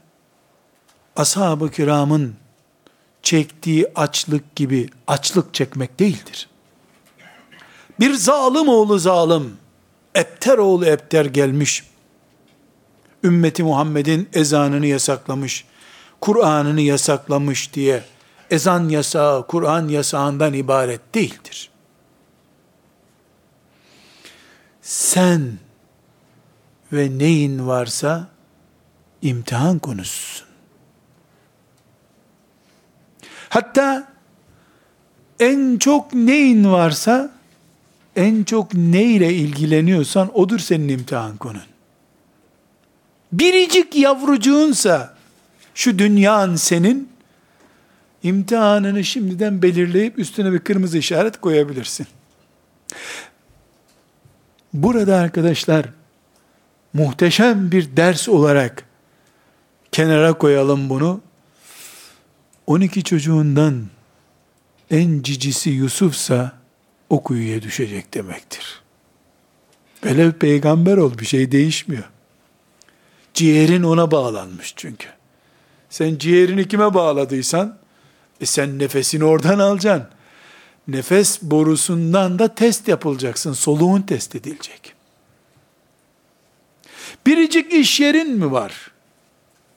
ashab-ı 1.17 1.71
kiramın 1.71 2.37
çektiği 3.23 3.87
açlık 3.95 4.57
gibi 4.57 4.89
açlık 5.07 5.55
çekmek 5.55 5.99
değildir. 5.99 6.49
Bir 8.01 8.15
zalim 8.15 8.69
oğlu 8.69 8.99
zalim, 8.99 9.57
Epter 10.15 10.59
oğlu 10.59 10.87
Epter 10.87 11.25
gelmiş, 11.25 11.85
ümmeti 13.25 13.62
Muhammed'in 13.62 14.29
ezanını 14.33 14.87
yasaklamış, 14.87 15.64
Kur'an'ını 16.20 16.81
yasaklamış 16.81 17.75
diye, 17.75 18.05
ezan 18.51 18.89
yasağı, 18.89 19.47
Kur'an 19.47 19.89
yasağından 19.89 20.53
ibaret 20.53 21.14
değildir. 21.14 21.70
Sen 24.83 25.59
ve 26.93 27.18
neyin 27.18 27.66
varsa 27.66 28.29
imtihan 29.23 29.79
konususun. 29.79 30.47
Hatta 33.49 34.12
en 35.41 35.79
çok 35.79 36.14
neyin 36.14 36.73
varsa, 36.73 37.33
en 38.16 38.45
çok 38.45 38.75
neyle 38.75 39.35
ilgileniyorsan 39.35 40.39
odur 40.39 40.59
senin 40.59 40.89
imtihan 40.89 41.37
konun. 41.37 41.72
Biricik 43.33 43.97
yavrucuğunsa, 43.97 45.16
şu 45.74 45.99
dünyan 45.99 46.57
senin, 46.57 47.09
imtihanını 48.22 49.05
şimdiden 49.05 49.62
belirleyip 49.62 50.18
üstüne 50.18 50.53
bir 50.53 50.59
kırmızı 50.59 50.99
işaret 50.99 51.41
koyabilirsin. 51.41 52.07
Burada 54.74 55.16
arkadaşlar, 55.16 55.87
muhteşem 56.93 57.72
bir 57.72 57.97
ders 57.97 58.28
olarak 58.28 58.85
kenara 59.93 60.33
koyalım 60.33 60.89
bunu. 60.89 61.20
12 62.66 63.05
çocuğundan 63.05 63.87
en 64.91 65.22
cicisi 65.22 65.70
Yusuf'sa 65.70 66.53
o 67.11 67.22
düşecek 67.62 68.14
demektir. 68.14 68.83
Velev 70.05 70.33
peygamber 70.33 70.97
ol 70.97 71.18
bir 71.18 71.26
şey 71.26 71.53
değişmiyor. 71.53 72.05
Ciğerin 73.35 73.83
ona 73.83 74.11
bağlanmış 74.11 74.74
çünkü. 74.76 75.09
Sen 75.91 76.18
ciğerini 76.18 76.68
kime 76.68 76.95
bağladıysan, 76.95 77.78
e 78.41 78.47
sen 78.47 78.78
nefesini 78.78 79.24
oradan 79.24 79.59
alacaksın. 79.59 80.09
Nefes 80.89 81.43
borusundan 81.43 82.39
da 82.39 82.55
test 82.55 82.89
yapılacaksın. 82.89 83.53
Soluğun 83.53 84.03
test 84.03 84.35
edilecek. 84.35 84.95
Biricik 87.26 87.72
iş 87.72 88.01
yerin 88.01 88.30
mi 88.30 88.53
var? 88.53 88.91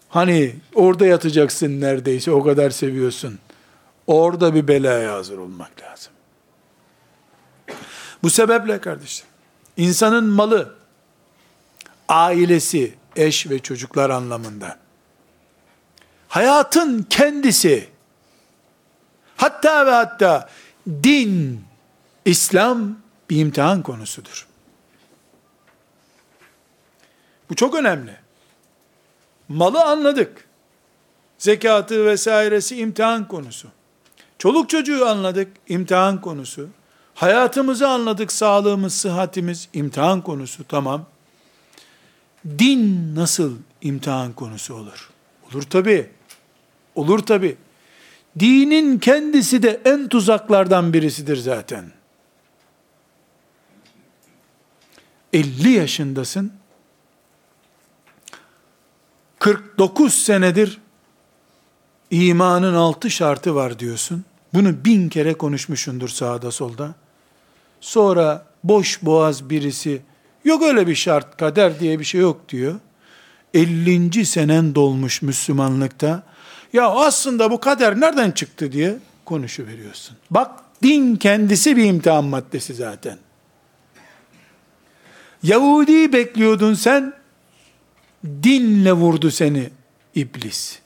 Hani 0.09 0.55
orada 0.75 1.05
yatacaksın 1.05 1.81
neredeyse 1.81 2.31
o 2.31 2.43
kadar 2.43 2.69
seviyorsun. 2.69 3.39
Orada 4.07 4.55
bir 4.55 4.67
belaya 4.67 5.13
hazır 5.13 5.37
olmak 5.37 5.71
lazım. 5.81 6.13
Bu 8.23 8.29
sebeple 8.29 8.81
kardeşler, 8.81 9.27
insanın 9.77 10.25
malı, 10.25 10.75
ailesi, 12.07 12.93
eş 13.15 13.49
ve 13.49 13.59
çocuklar 13.59 14.09
anlamında, 14.09 14.79
hayatın 16.27 17.03
kendisi, 17.09 17.89
hatta 19.37 19.85
ve 19.85 19.91
hatta 19.91 20.49
din, 20.87 21.65
İslam 22.25 22.97
bir 23.29 23.37
imtihan 23.37 23.83
konusudur. 23.83 24.47
Bu 27.49 27.55
çok 27.55 27.75
önemli. 27.75 28.15
Malı 29.47 29.83
anladık. 29.83 30.47
Zekatı 31.37 32.05
vesairesi 32.05 32.77
imtihan 32.77 33.27
konusu. 33.27 33.67
Çoluk 34.39 34.69
çocuğu 34.69 35.05
anladık, 35.05 35.47
imtihan 35.67 36.21
konusu. 36.21 36.69
Hayatımızı 37.15 37.87
anladık, 37.87 38.31
sağlığımız, 38.31 38.93
sıhhatimiz 38.93 39.69
imtihan 39.73 40.21
konusu, 40.21 40.67
tamam. 40.67 41.05
Din 42.45 43.15
nasıl 43.15 43.57
imtihan 43.81 44.33
konusu 44.33 44.73
olur? 44.73 45.09
Olur 45.51 45.61
tabi. 45.61 46.09
Olur 46.95 47.19
tabi. 47.19 47.57
Dinin 48.39 48.99
kendisi 48.99 49.63
de 49.63 49.81
en 49.85 50.07
tuzaklardan 50.07 50.93
birisidir 50.93 51.37
zaten. 51.37 51.91
50 55.33 55.69
yaşındasın, 55.69 56.53
49 59.39 60.13
senedir 60.13 60.81
imanın 62.11 62.73
altı 62.73 63.11
şartı 63.11 63.55
var 63.55 63.79
diyorsun. 63.79 64.25
Bunu 64.53 64.85
bin 64.85 65.09
kere 65.09 65.33
konuşmuşundur 65.33 66.09
sağda 66.09 66.51
solda. 66.51 66.95
Sonra 67.81 68.45
boş 68.63 69.01
boğaz 69.01 69.49
birisi 69.49 70.01
yok 70.45 70.63
öyle 70.63 70.87
bir 70.87 70.95
şart 70.95 71.37
kader 71.37 71.79
diye 71.79 71.99
bir 71.99 72.05
şey 72.05 72.21
yok 72.21 72.49
diyor. 72.49 72.75
50. 73.53 74.25
senen 74.25 74.75
dolmuş 74.75 75.21
Müslümanlıkta. 75.21 76.23
Ya 76.73 76.89
aslında 76.89 77.51
bu 77.51 77.59
kader 77.59 77.99
nereden 77.99 78.31
çıktı 78.31 78.71
diye 78.71 78.97
konuşu 79.25 79.67
veriyorsun. 79.67 80.17
Bak 80.31 80.51
din 80.83 81.15
kendisi 81.15 81.77
bir 81.77 81.85
imtihan 81.85 82.25
maddesi 82.25 82.73
zaten. 82.73 83.17
Yahudi 85.43 86.13
bekliyordun 86.13 86.73
sen, 86.73 87.13
dinle 88.43 88.93
vurdu 88.93 89.31
seni 89.31 89.69
iblis. 90.15 90.79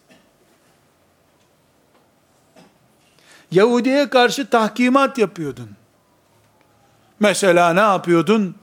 Yahudi'ye 3.51 4.09
karşı 4.09 4.49
tahkimat 4.49 5.17
yapıyordun. 5.17 5.69
Mesela 7.19 7.73
ne 7.73 7.79
yapıyordun? 7.79 8.55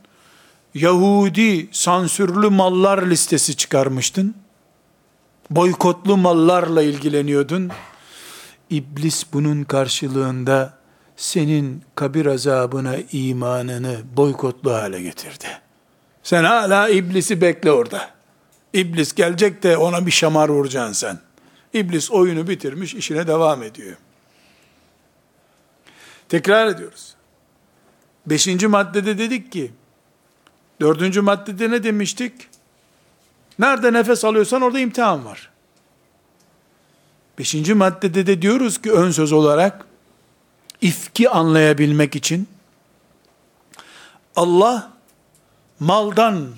Yahudi 0.77 1.69
sansürlü 1.73 2.51
mallar 2.51 3.07
listesi 3.07 3.57
çıkarmıştın. 3.57 4.35
Boykotlu 5.51 6.17
mallarla 6.17 6.83
ilgileniyordun. 6.83 7.71
İblis 8.71 9.27
bunun 9.33 9.65
karşılığında 9.65 10.79
senin 11.17 11.83
kabir 11.95 12.27
azabına 12.27 12.97
imanını 13.13 13.97
boykotlu 14.17 14.73
hale 14.73 15.03
getirdi. 15.03 15.47
Sen 16.23 16.45
hala 16.45 16.89
iblisi 16.89 17.41
bekle 17.41 17.73
orada. 17.73 18.11
İblis 18.73 19.15
gelecek 19.15 19.63
de 19.63 19.77
ona 19.77 20.07
bir 20.07 20.11
şamar 20.11 20.49
vuracaksın 20.49 20.93
sen. 20.93 21.19
İblis 21.73 22.11
oyunu 22.11 22.49
bitirmiş, 22.49 22.95
işine 22.95 23.27
devam 23.27 23.63
ediyor. 23.63 23.97
Tekrar 26.29 26.67
ediyoruz. 26.67 27.15
Beşinci 28.27 28.67
maddede 28.67 29.19
dedik 29.19 29.53
ki, 29.53 29.73
dördüncü 30.81 31.21
maddede 31.21 31.71
ne 31.71 31.85
demiştik? 31.85 32.33
Nerede 33.59 33.93
nefes 33.93 34.25
alıyorsan 34.25 34.63
orada 34.63 34.79
imtihan 34.79 35.25
var. 35.25 35.51
Beşinci 37.39 37.75
maddede 37.75 38.27
de 38.27 38.43
diyoruz 38.43 38.83
ki 38.83 38.93
ön 38.93 39.11
söz 39.11 39.33
olarak, 39.33 39.87
ifki 40.81 41.31
anlayabilmek 41.31 42.17
için, 42.17 42.49
Allah 44.37 44.93
maldan, 45.81 46.49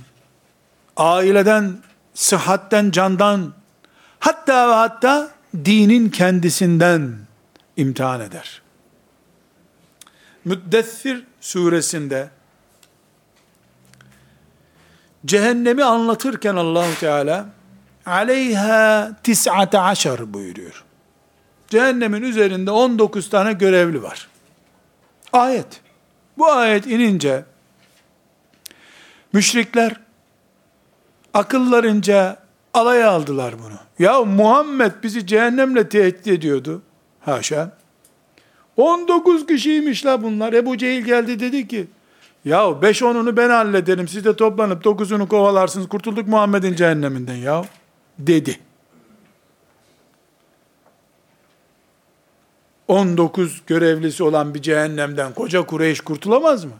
aileden, 0.96 1.78
sıhhatten, 2.14 2.90
candan, 2.90 3.52
hatta 4.20 4.68
ve 4.68 4.74
hatta 4.74 5.30
dinin 5.64 6.10
kendisinden 6.10 7.18
imtihan 7.76 8.20
eder. 8.20 8.62
Müddessir 10.44 11.24
suresinde 11.40 12.30
cehennemi 15.26 15.84
anlatırken 15.84 16.56
Allahu 16.56 17.00
Teala 17.00 17.46
aleyha 18.06 19.12
tis'ate 19.22 19.80
aşar 19.80 20.34
buyuruyor. 20.34 20.84
Cehennemin 21.68 22.22
üzerinde 22.22 22.70
19 22.70 23.30
tane 23.30 23.52
görevli 23.52 24.02
var. 24.02 24.28
Ayet. 25.32 25.80
Bu 26.38 26.50
ayet 26.50 26.86
inince 26.86 27.44
müşrikler 29.32 29.92
akıllarınca 31.34 32.36
alaya 32.74 33.10
aldılar 33.10 33.54
bunu. 33.58 33.78
Ya 33.98 34.24
Muhammed 34.24 34.92
bizi 35.02 35.26
cehennemle 35.26 35.88
tehdit 35.88 36.26
ediyordu. 36.26 36.82
Haşa. 37.20 37.70
19 38.76 39.46
kişiymiş 39.46 40.06
la 40.06 40.22
bunlar. 40.22 40.52
Ebu 40.52 40.78
Cehil 40.78 41.04
geldi 41.04 41.40
dedi 41.40 41.68
ki, 41.68 41.86
ya 42.44 42.58
5-10'unu 42.58 43.36
ben 43.36 43.50
hallederim. 43.50 44.08
Siz 44.08 44.24
de 44.24 44.36
toplanıp 44.36 44.84
9'unu 44.84 45.28
kovalarsınız. 45.28 45.88
Kurtulduk 45.88 46.28
Muhammed'in 46.28 46.74
cehenneminden 46.74 47.34
ya. 47.34 47.64
Dedi. 48.18 48.58
19 52.88 53.62
görevlisi 53.66 54.22
olan 54.22 54.54
bir 54.54 54.62
cehennemden 54.62 55.34
koca 55.34 55.66
Kureyş 55.66 56.00
kurtulamaz 56.00 56.64
mı? 56.64 56.72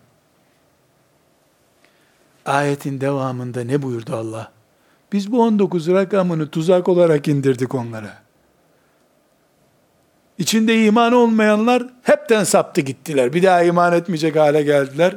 Ayetin 2.47 3.01
devamında 3.01 3.65
ne 3.65 3.83
buyurdu 3.83 4.17
Allah? 4.17 4.53
Biz 5.13 5.33
bu 5.33 5.43
19 5.43 5.89
rakamını 5.89 6.51
tuzak 6.51 6.89
olarak 6.89 7.29
indirdik 7.29 7.75
onlara. 7.75 8.19
İçinde 10.39 10.85
iman 10.85 11.13
olmayanlar 11.13 11.87
hepten 12.03 12.45
saptı 12.45 12.81
gittiler. 12.81 13.33
Bir 13.33 13.43
daha 13.43 13.63
iman 13.63 13.93
etmeyecek 13.93 14.37
hale 14.37 14.63
geldiler. 14.63 15.17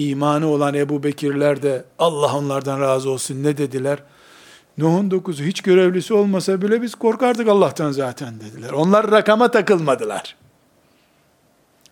İmanı 0.00 0.46
olan 0.46 0.74
Ebu 0.74 1.02
Bekirler 1.02 1.62
de 1.62 1.84
Allah 1.98 2.36
onlardan 2.36 2.80
razı 2.80 3.10
olsun 3.10 3.42
ne 3.42 3.56
dediler? 3.56 3.98
Nuh'un 4.78 5.10
dokuzu 5.10 5.44
hiç 5.44 5.60
görevlisi 5.60 6.14
olmasa 6.14 6.62
bile 6.62 6.82
biz 6.82 6.94
korkardık 6.94 7.48
Allah'tan 7.48 7.92
zaten 7.92 8.40
dediler. 8.40 8.70
Onlar 8.70 9.10
rakama 9.10 9.50
takılmadılar. 9.50 10.36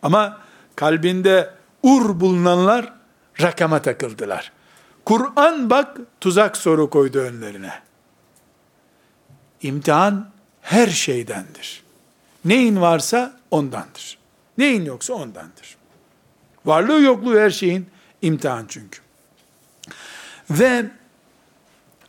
Ama 0.03 0.39
kalbinde 0.77 1.51
ur 1.83 2.21
bulunanlar 2.21 2.93
rakama 3.41 3.83
takıldılar. 3.83 4.53
Kur'an 5.05 5.71
bak 5.71 5.99
tuzak 6.21 6.57
soru 6.57 6.91
koydu 6.91 7.19
önlerine. 7.19 7.73
İmtihan 9.63 10.31
her 10.63 10.89
şeydendir. 10.89 11.83
Neyin 12.45 12.81
varsa 12.81 13.41
ondandır. 13.51 14.19
Neyin 14.59 14.85
yoksa 14.85 15.15
ondandır. 15.15 15.77
Varlığı 16.67 17.01
yokluğu 17.01 17.39
her 17.39 17.51
şeyin 17.51 17.87
imtihan 18.23 18.67
çünkü. 18.69 19.01
Ve 20.51 20.91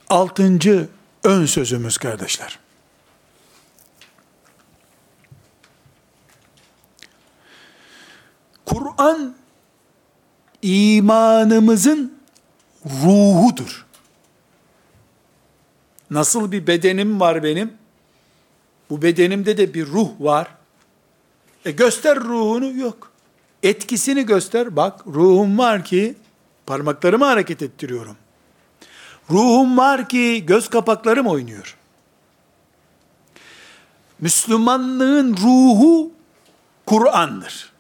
altıncı 0.10 0.89
ön 1.24 1.45
sözümüz 1.45 1.97
kardeşler. 1.97 2.60
Kur'an 8.66 9.36
imanımızın 10.62 12.20
ruhudur. 12.86 13.86
Nasıl 16.10 16.51
bir 16.51 16.68
bedenim 16.68 17.20
var 17.20 17.43
benim? 17.43 17.74
Bu 18.89 19.01
bedenimde 19.01 19.57
de 19.57 19.74
bir 19.74 19.86
ruh 19.86 20.10
var. 20.20 20.47
E 21.66 21.72
göster 21.72 22.20
ruhunu 22.20 22.80
yok. 22.80 23.09
Etkisini 23.64 24.26
göster. 24.26 24.76
Bak 24.76 25.07
ruhum 25.07 25.57
var 25.57 25.86
ki 25.86 26.16
parmaklarımı 26.66 27.26
hareket 27.26 27.62
ettiriyorum. 27.62 28.18
Ruhum 29.30 29.78
var 29.78 30.10
ki 30.10 30.43
göz 30.45 30.70
kapaklarım 30.70 31.28
oynuyor. 31.28 31.78
Müslümanlığın 34.20 35.38
ruhu 35.38 36.12
Kur'an'dır. 36.86 37.72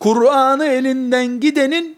Kur'an'ı 0.00 0.66
elinden 0.66 1.40
gidenin 1.40 1.96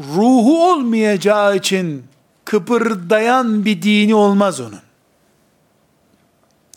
ruhu 0.00 0.72
olmayacağı 0.72 1.56
için 1.56 2.04
kıpırdayan 2.44 3.64
bir 3.64 3.82
dini 3.82 4.14
olmaz 4.14 4.60
onun. 4.60 4.80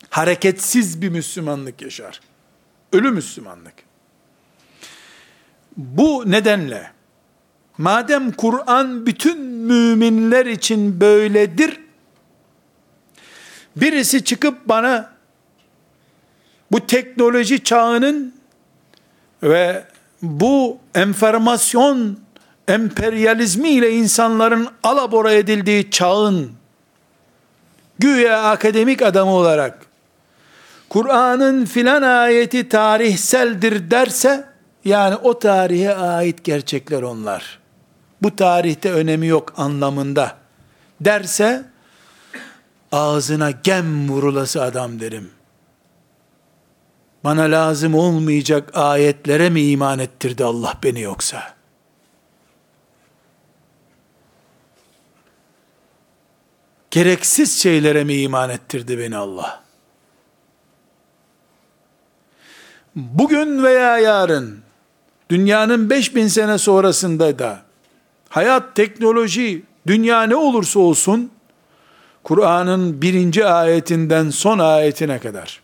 Hareketsiz 0.10 1.02
bir 1.02 1.10
Müslümanlık 1.10 1.82
yaşar. 1.82 2.22
Ölü 2.92 3.12
Müslümanlık. 3.12 3.74
Bu 5.78 6.24
nedenle 6.32 6.92
madem 7.78 8.32
Kur'an 8.32 9.06
bütün 9.06 9.40
müminler 9.42 10.46
için 10.46 11.02
böyledir, 11.02 11.80
birisi 13.76 14.24
çıkıp 14.24 14.58
bana 14.66 15.14
bu 16.72 16.88
teknoloji 16.88 17.64
çağının 17.64 18.36
ve 19.44 19.86
bu 20.22 20.78
enformasyon 20.96 22.20
emperyalizmi 22.68 23.70
ile 23.70 23.92
insanların 23.92 24.68
alabora 24.84 25.32
edildiği 25.32 25.92
çağın 25.92 26.52
güya 28.00 28.44
akademik 28.44 29.02
adamı 29.02 29.32
olarak 29.32 29.91
Kur'an'ın 30.92 31.66
filan 31.66 32.02
ayeti 32.02 32.70
tarihseldir 32.70 33.92
derse 33.92 34.50
yani 34.86 35.16
o 35.16 35.40
tarihe 35.40 35.96
ait 35.96 36.44
gerçekler 36.44 37.02
onlar. 37.02 37.60
Bu 38.22 38.36
tarihte 38.36 38.92
önemi 38.92 39.28
yok 39.28 39.54
anlamında 39.58 40.38
derse 41.02 41.66
ağzına 42.92 43.52
gem 43.52 44.10
vurulası 44.10 44.64
adam 44.64 45.00
derim. 45.00 45.32
Bana 47.24 47.42
lazım 47.42 47.96
olmayacak 47.96 48.70
ayetlere 48.74 49.50
mi 49.50 49.62
iman 49.62 50.00
ettirdi 50.00 50.46
Allah 50.46 50.74
beni 50.84 51.02
yoksa? 51.02 51.56
Gereksiz 56.92 57.62
şeylere 57.62 58.04
mi 58.04 58.14
iman 58.14 58.50
ettirdi 58.50 59.00
beni 59.00 59.18
Allah? 59.18 59.71
Bugün 62.96 63.64
veya 63.64 63.98
yarın 63.98 64.60
dünyanın 65.30 65.90
5000 65.90 66.28
sene 66.28 66.58
sonrasında 66.58 67.40
da 67.40 67.62
hayat, 68.30 68.76
teknoloji, 68.76 69.64
dünya 69.88 70.24
ne 70.24 70.36
olursa 70.36 70.80
olsun 70.80 71.32
Kur'an'ın 72.24 73.02
birinci 73.02 73.46
ayetinden 73.46 74.30
son 74.30 74.60
ayetine 74.60 75.20
kadar 75.20 75.62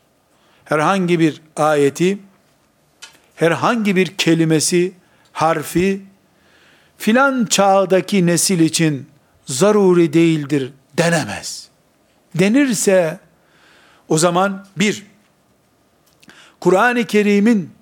herhangi 0.65 1.19
bir 1.19 1.41
ayeti, 1.55 2.19
herhangi 3.35 3.95
bir 3.95 4.05
kelimesi, 4.05 4.93
harfi 5.31 6.01
filan 6.97 7.45
çağdaki 7.45 8.25
nesil 8.25 8.59
için 8.59 9.07
zaruri 9.45 10.13
değildir 10.13 10.71
denemez. 10.97 11.67
Denirse 12.35 13.19
o 14.09 14.17
zaman 14.17 14.65
bir, 14.77 15.05
Kur'an-ı 16.59 17.05
Kerim'in 17.05 17.77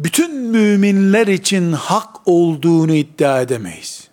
bütün 0.00 0.36
müminler 0.36 1.26
için 1.26 1.72
hak 1.72 2.28
olduğunu 2.28 2.92
iddia 2.92 3.40
edemeyiz. 3.40 4.08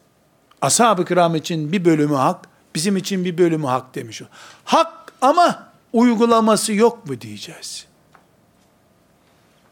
Ashab-ı 0.61 1.05
kiram 1.05 1.35
için 1.35 1.71
bir 1.71 1.85
bölümü 1.85 2.15
hak, 2.15 2.47
bizim 2.75 2.97
için 2.97 3.25
bir 3.25 3.37
bölümü 3.37 3.67
hak 3.67 3.95
demiş 3.95 4.21
o. 4.21 4.25
Hak 4.63 5.13
ama 5.21 5.67
uygulaması 5.93 6.73
yok 6.73 7.09
mu 7.09 7.21
diyeceğiz. 7.21 7.85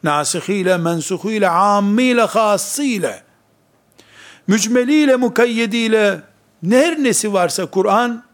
Nasihiyle, 0.04 0.78
mensuhiyle, 0.78 1.50
ammiyle, 1.50 2.22
hassıyla, 2.22 3.20
mücmeliyle, 4.48 5.16
mukayyediyle, 5.16 6.22
her 6.70 7.04
nesi 7.04 7.34
varsa 7.34 7.66
Kur'an, 7.66 8.25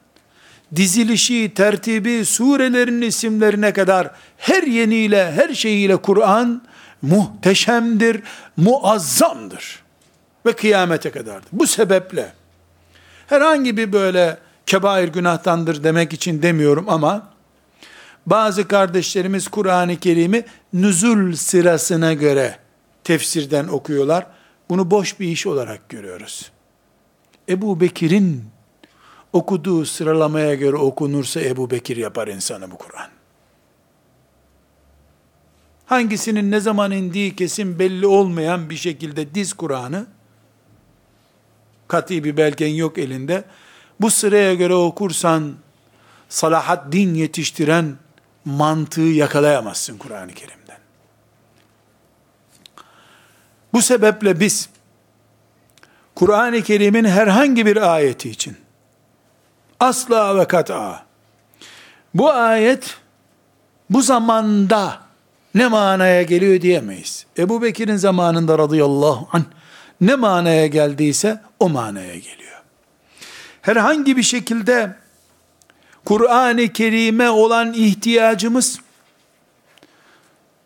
dizilişi, 0.76 1.52
tertibi, 1.56 2.26
surelerin 2.26 3.02
isimlerine 3.02 3.74
kadar 3.74 4.12
her 4.38 4.64
yeniyle, 4.64 5.32
her 5.32 5.54
şeyiyle 5.54 5.98
Kur'an 5.98 6.62
muhteşemdir, 7.02 8.22
muazzamdır. 8.58 9.82
Ve 10.46 10.54
kıyamete 10.54 11.12
kadardır. 11.12 11.50
Bu 11.52 11.68
sebeple 11.68 12.34
herhangi 13.28 13.78
bir 13.78 13.94
böyle 13.94 14.38
kebair 14.66 15.08
günahtandır 15.08 15.84
demek 15.84 16.14
için 16.14 16.42
demiyorum 16.42 16.90
ama 16.90 17.32
bazı 18.26 18.68
kardeşlerimiz 18.68 19.48
Kur'an-ı 19.48 20.00
Kerim'i 20.00 20.46
nüzul 20.74 21.34
sırasına 21.34 22.14
göre 22.14 22.58
tefsirden 23.04 23.68
okuyorlar. 23.68 24.28
Bunu 24.70 24.92
boş 24.92 25.20
bir 25.20 25.28
iş 25.28 25.48
olarak 25.48 25.90
görüyoruz. 25.90 26.52
Ebu 27.50 27.82
Bekir'in 27.82 28.51
okuduğu 29.34 29.86
sıralamaya 29.86 30.56
göre 30.56 30.76
okunursa 30.78 31.42
Ebu 31.42 31.72
Bekir 31.72 31.98
yapar 31.98 32.28
insanı 32.28 32.72
bu 32.72 32.78
Kur'an. 32.78 33.10
Hangisinin 35.86 36.52
ne 36.52 36.60
zaman 36.60 36.92
indiği 36.92 37.36
kesin 37.36 37.80
belli 37.80 38.08
olmayan 38.08 38.70
bir 38.70 38.76
şekilde 38.76 39.36
diz 39.36 39.54
Kur'an'ı, 39.54 40.08
kat'i 41.88 42.24
bir 42.24 42.38
belgen 42.38 42.74
yok 42.74 42.98
elinde, 42.98 43.44
bu 44.02 44.12
sıraya 44.12 44.54
göre 44.54 44.74
okursan, 44.74 45.56
salahat 46.30 46.92
din 46.92 47.14
yetiştiren 47.14 47.96
mantığı 48.46 49.02
yakalayamazsın 49.02 49.98
Kur'an-ı 49.98 50.34
Kerim'den. 50.34 50.78
Bu 53.74 53.82
sebeple 53.82 54.40
biz, 54.40 54.70
Kur'an-ı 56.16 56.62
Kerim'in 56.62 57.06
herhangi 57.06 57.66
bir 57.66 57.94
ayeti 57.94 58.30
için, 58.30 58.58
asla 59.82 60.38
ve 60.38 60.48
kat'a, 60.48 61.06
bu 62.14 62.32
ayet, 62.32 62.98
bu 63.90 64.02
zamanda, 64.02 65.00
ne 65.56 65.68
manaya 65.68 66.22
geliyor 66.22 66.62
diyemeyiz. 66.62 67.26
Ebu 67.38 67.62
Bekir'in 67.62 67.96
zamanında 67.96 68.58
radıyallahu 68.58 69.28
anh, 69.32 69.44
ne 70.02 70.16
manaya 70.16 70.68
geldiyse 70.68 71.42
o 71.60 71.70
manaya 71.70 72.16
geliyor. 72.16 72.62
Herhangi 73.62 74.18
bir 74.18 74.24
şekilde 74.24 74.96
Kur'an-ı 76.06 76.68
Kerim'e 76.68 77.30
olan 77.30 77.74
ihtiyacımız 77.74 78.80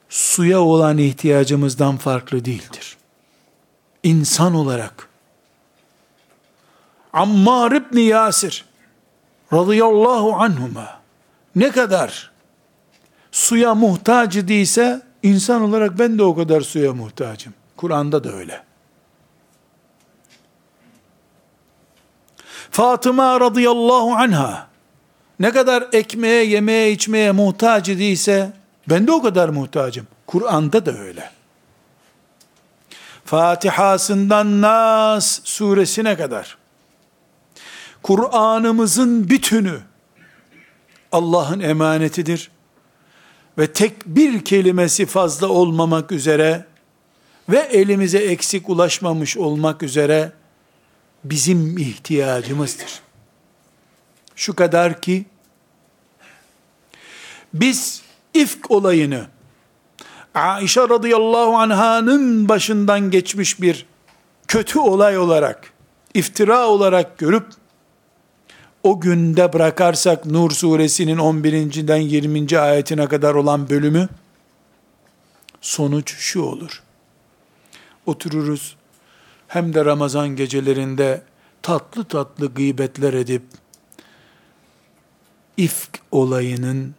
suya 0.10 0.60
olan 0.60 0.98
ihtiyacımızdan 0.98 1.98
farklı 1.98 2.46
değildir. 2.46 2.98
İnsan 4.04 4.56
olarak 4.56 5.10
Ammar 7.14 7.72
ibn 7.72 7.98
Yasir 7.98 8.66
radıyallahu 9.56 10.34
anhuma 10.34 11.00
ne 11.56 11.72
kadar 11.72 12.32
suya 13.32 13.76
muhtaç 13.76 14.36
idiyse 14.36 15.02
insan 15.24 15.62
olarak 15.62 16.00
ben 16.00 16.18
de 16.18 16.24
o 16.24 16.36
kadar 16.36 16.62
suya 16.62 16.94
muhtacım. 16.94 17.54
Kur'an'da 17.78 18.24
da 18.24 18.32
öyle. 18.32 18.64
Fatıma 22.72 23.40
radıyallahu 23.40 24.16
anha 24.16 24.68
ne 25.40 25.52
kadar 25.52 25.88
ekmeğe, 25.92 26.46
yemeğe, 26.46 26.92
içmeye 26.92 27.32
muhtaç 27.32 27.90
idiyse 27.90 28.54
ben 28.90 29.08
de 29.08 29.12
o 29.12 29.22
kadar 29.22 29.50
muhtacım. 29.50 30.08
Kur'an'da 30.28 30.86
da 30.86 30.92
öyle. 30.98 31.32
Fatihasından 33.26 34.62
Nas 34.62 35.40
suresine 35.44 36.18
kadar 36.18 36.58
Kur'an'ımızın 38.06 39.30
bütünü 39.30 39.80
Allah'ın 41.12 41.60
emanetidir 41.60 42.52
ve 43.58 43.74
tek 43.74 44.06
bir 44.06 44.46
kelimesi 44.46 45.06
fazla 45.06 45.48
olmamak 45.48 46.12
üzere 46.12 46.66
ve 47.50 47.60
elimize 47.60 48.18
eksik 48.18 48.70
ulaşmamış 48.70 49.38
olmak 49.38 49.84
üzere 49.84 50.32
bizim 51.24 51.78
ihtiyacımızdır. 51.78 53.00
Şu 54.36 54.56
kadar 54.56 55.02
ki 55.02 55.26
biz 57.54 58.02
ifk 58.34 58.72
olayını 58.72 59.26
Aişe 60.36 60.82
radıyallahu 60.82 61.58
anhanın 61.58 62.50
başından 62.50 63.12
geçmiş 63.12 63.62
bir 63.62 63.86
kötü 64.48 64.80
olay 64.80 65.18
olarak, 65.18 65.74
iftira 66.14 66.68
olarak 66.68 67.18
görüp 67.18 67.65
o 68.86 69.00
günde 69.00 69.54
bırakarsak 69.54 70.26
Nur 70.26 70.52
suresinin 70.52 71.18
11.den 71.18 71.98
20. 71.98 72.60
ayetine 72.60 73.08
kadar 73.08 73.36
olan 73.36 73.70
bölümü 73.70 74.10
sonuç 75.62 76.16
şu 76.18 76.42
olur. 76.42 76.84
Otururuz 78.06 78.76
hem 79.48 79.74
de 79.74 79.86
Ramazan 79.86 80.30
gecelerinde 80.30 81.24
tatlı 81.62 82.04
tatlı 82.04 82.54
gıybetler 82.54 83.14
edip 83.14 83.44
ifk 85.58 86.00
olayının 86.12 86.96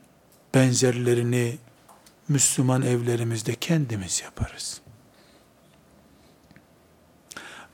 benzerlerini 0.54 1.58
Müslüman 2.28 2.82
evlerimizde 2.82 3.54
kendimiz 3.54 4.22
yaparız. 4.22 4.80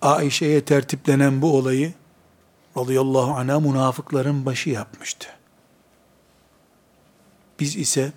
Aişe'ye 0.02 0.64
tertiplenen 0.64 1.42
bu 1.42 1.56
olayı 1.56 1.92
radıyallahu 2.76 3.32
anh'a 3.32 3.60
münafıkların 3.60 4.46
başı 4.46 4.70
yapmıştı. 4.70 5.28
Biz 7.60 7.76
ise 7.76 8.12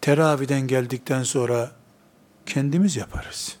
teraviden 0.00 0.60
geldikten 0.60 1.22
sonra 1.22 1.70
kendimiz 2.46 2.96
yaparız. 2.96 3.56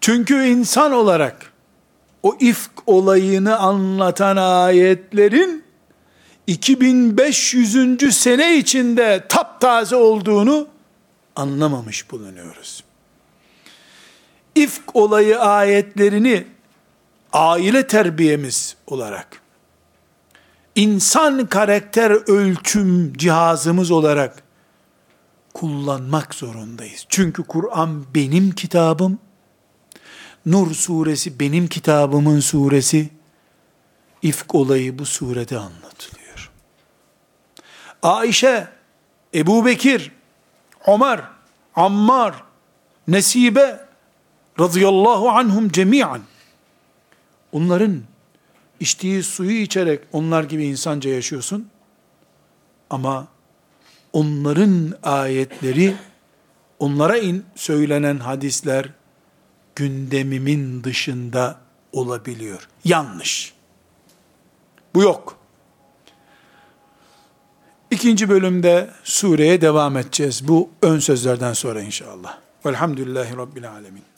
Çünkü 0.00 0.44
insan 0.44 0.92
olarak 0.92 1.52
o 2.22 2.36
ifk 2.40 2.70
olayını 2.86 3.58
anlatan 3.58 4.36
ayetlerin 4.36 5.64
2500. 6.46 8.16
sene 8.16 8.56
içinde 8.56 9.24
taptaze 9.28 9.96
olduğunu 9.96 10.68
anlamamış 11.36 12.10
bulunuyoruz. 12.10 12.84
İfk 14.54 14.96
olayı 14.96 15.40
ayetlerini 15.40 16.46
aile 17.32 17.86
terbiyemiz 17.86 18.76
olarak, 18.86 19.42
insan 20.74 21.46
karakter 21.46 22.10
ölçüm 22.10 23.12
cihazımız 23.16 23.90
olarak 23.90 24.42
kullanmak 25.54 26.34
zorundayız. 26.34 27.06
Çünkü 27.08 27.42
Kur'an 27.42 28.04
benim 28.14 28.50
kitabım, 28.50 29.18
Nur 30.46 30.74
suresi 30.74 31.40
benim 31.40 31.68
kitabımın 31.68 32.40
suresi, 32.40 33.08
ifk 34.22 34.54
olayı 34.54 34.98
bu 34.98 35.06
surede 35.06 35.58
anlatılıyor. 35.58 36.50
Ayşe, 38.02 38.68
Ebu 39.34 39.66
Bekir, 39.66 40.12
Ömer, 40.86 41.20
Ammar, 41.76 42.34
Nesibe 43.08 43.86
radıyallahu 44.60 45.30
anhum 45.30 45.72
cemiyen 45.72 46.20
Onların 47.52 48.02
içtiği 48.80 49.22
suyu 49.22 49.60
içerek 49.60 50.00
onlar 50.12 50.44
gibi 50.44 50.64
insanca 50.64 51.10
yaşıyorsun. 51.10 51.68
Ama 52.90 53.28
onların 54.12 54.94
ayetleri, 55.02 55.94
onlara 56.78 57.16
in, 57.16 57.44
söylenen 57.54 58.16
hadisler 58.16 58.88
gündemimin 59.76 60.84
dışında 60.84 61.60
olabiliyor. 61.92 62.68
Yanlış. 62.84 63.54
Bu 64.94 65.02
yok. 65.02 65.36
İkinci 67.90 68.28
bölümde 68.28 68.90
sureye 69.04 69.60
devam 69.60 69.96
edeceğiz. 69.96 70.48
Bu 70.48 70.70
ön 70.82 70.98
sözlerden 70.98 71.52
sonra 71.52 71.82
inşallah. 71.82 72.38
Velhamdülillahi 72.66 73.36
Rabbil 73.36 73.70
Alemin. 73.70 74.09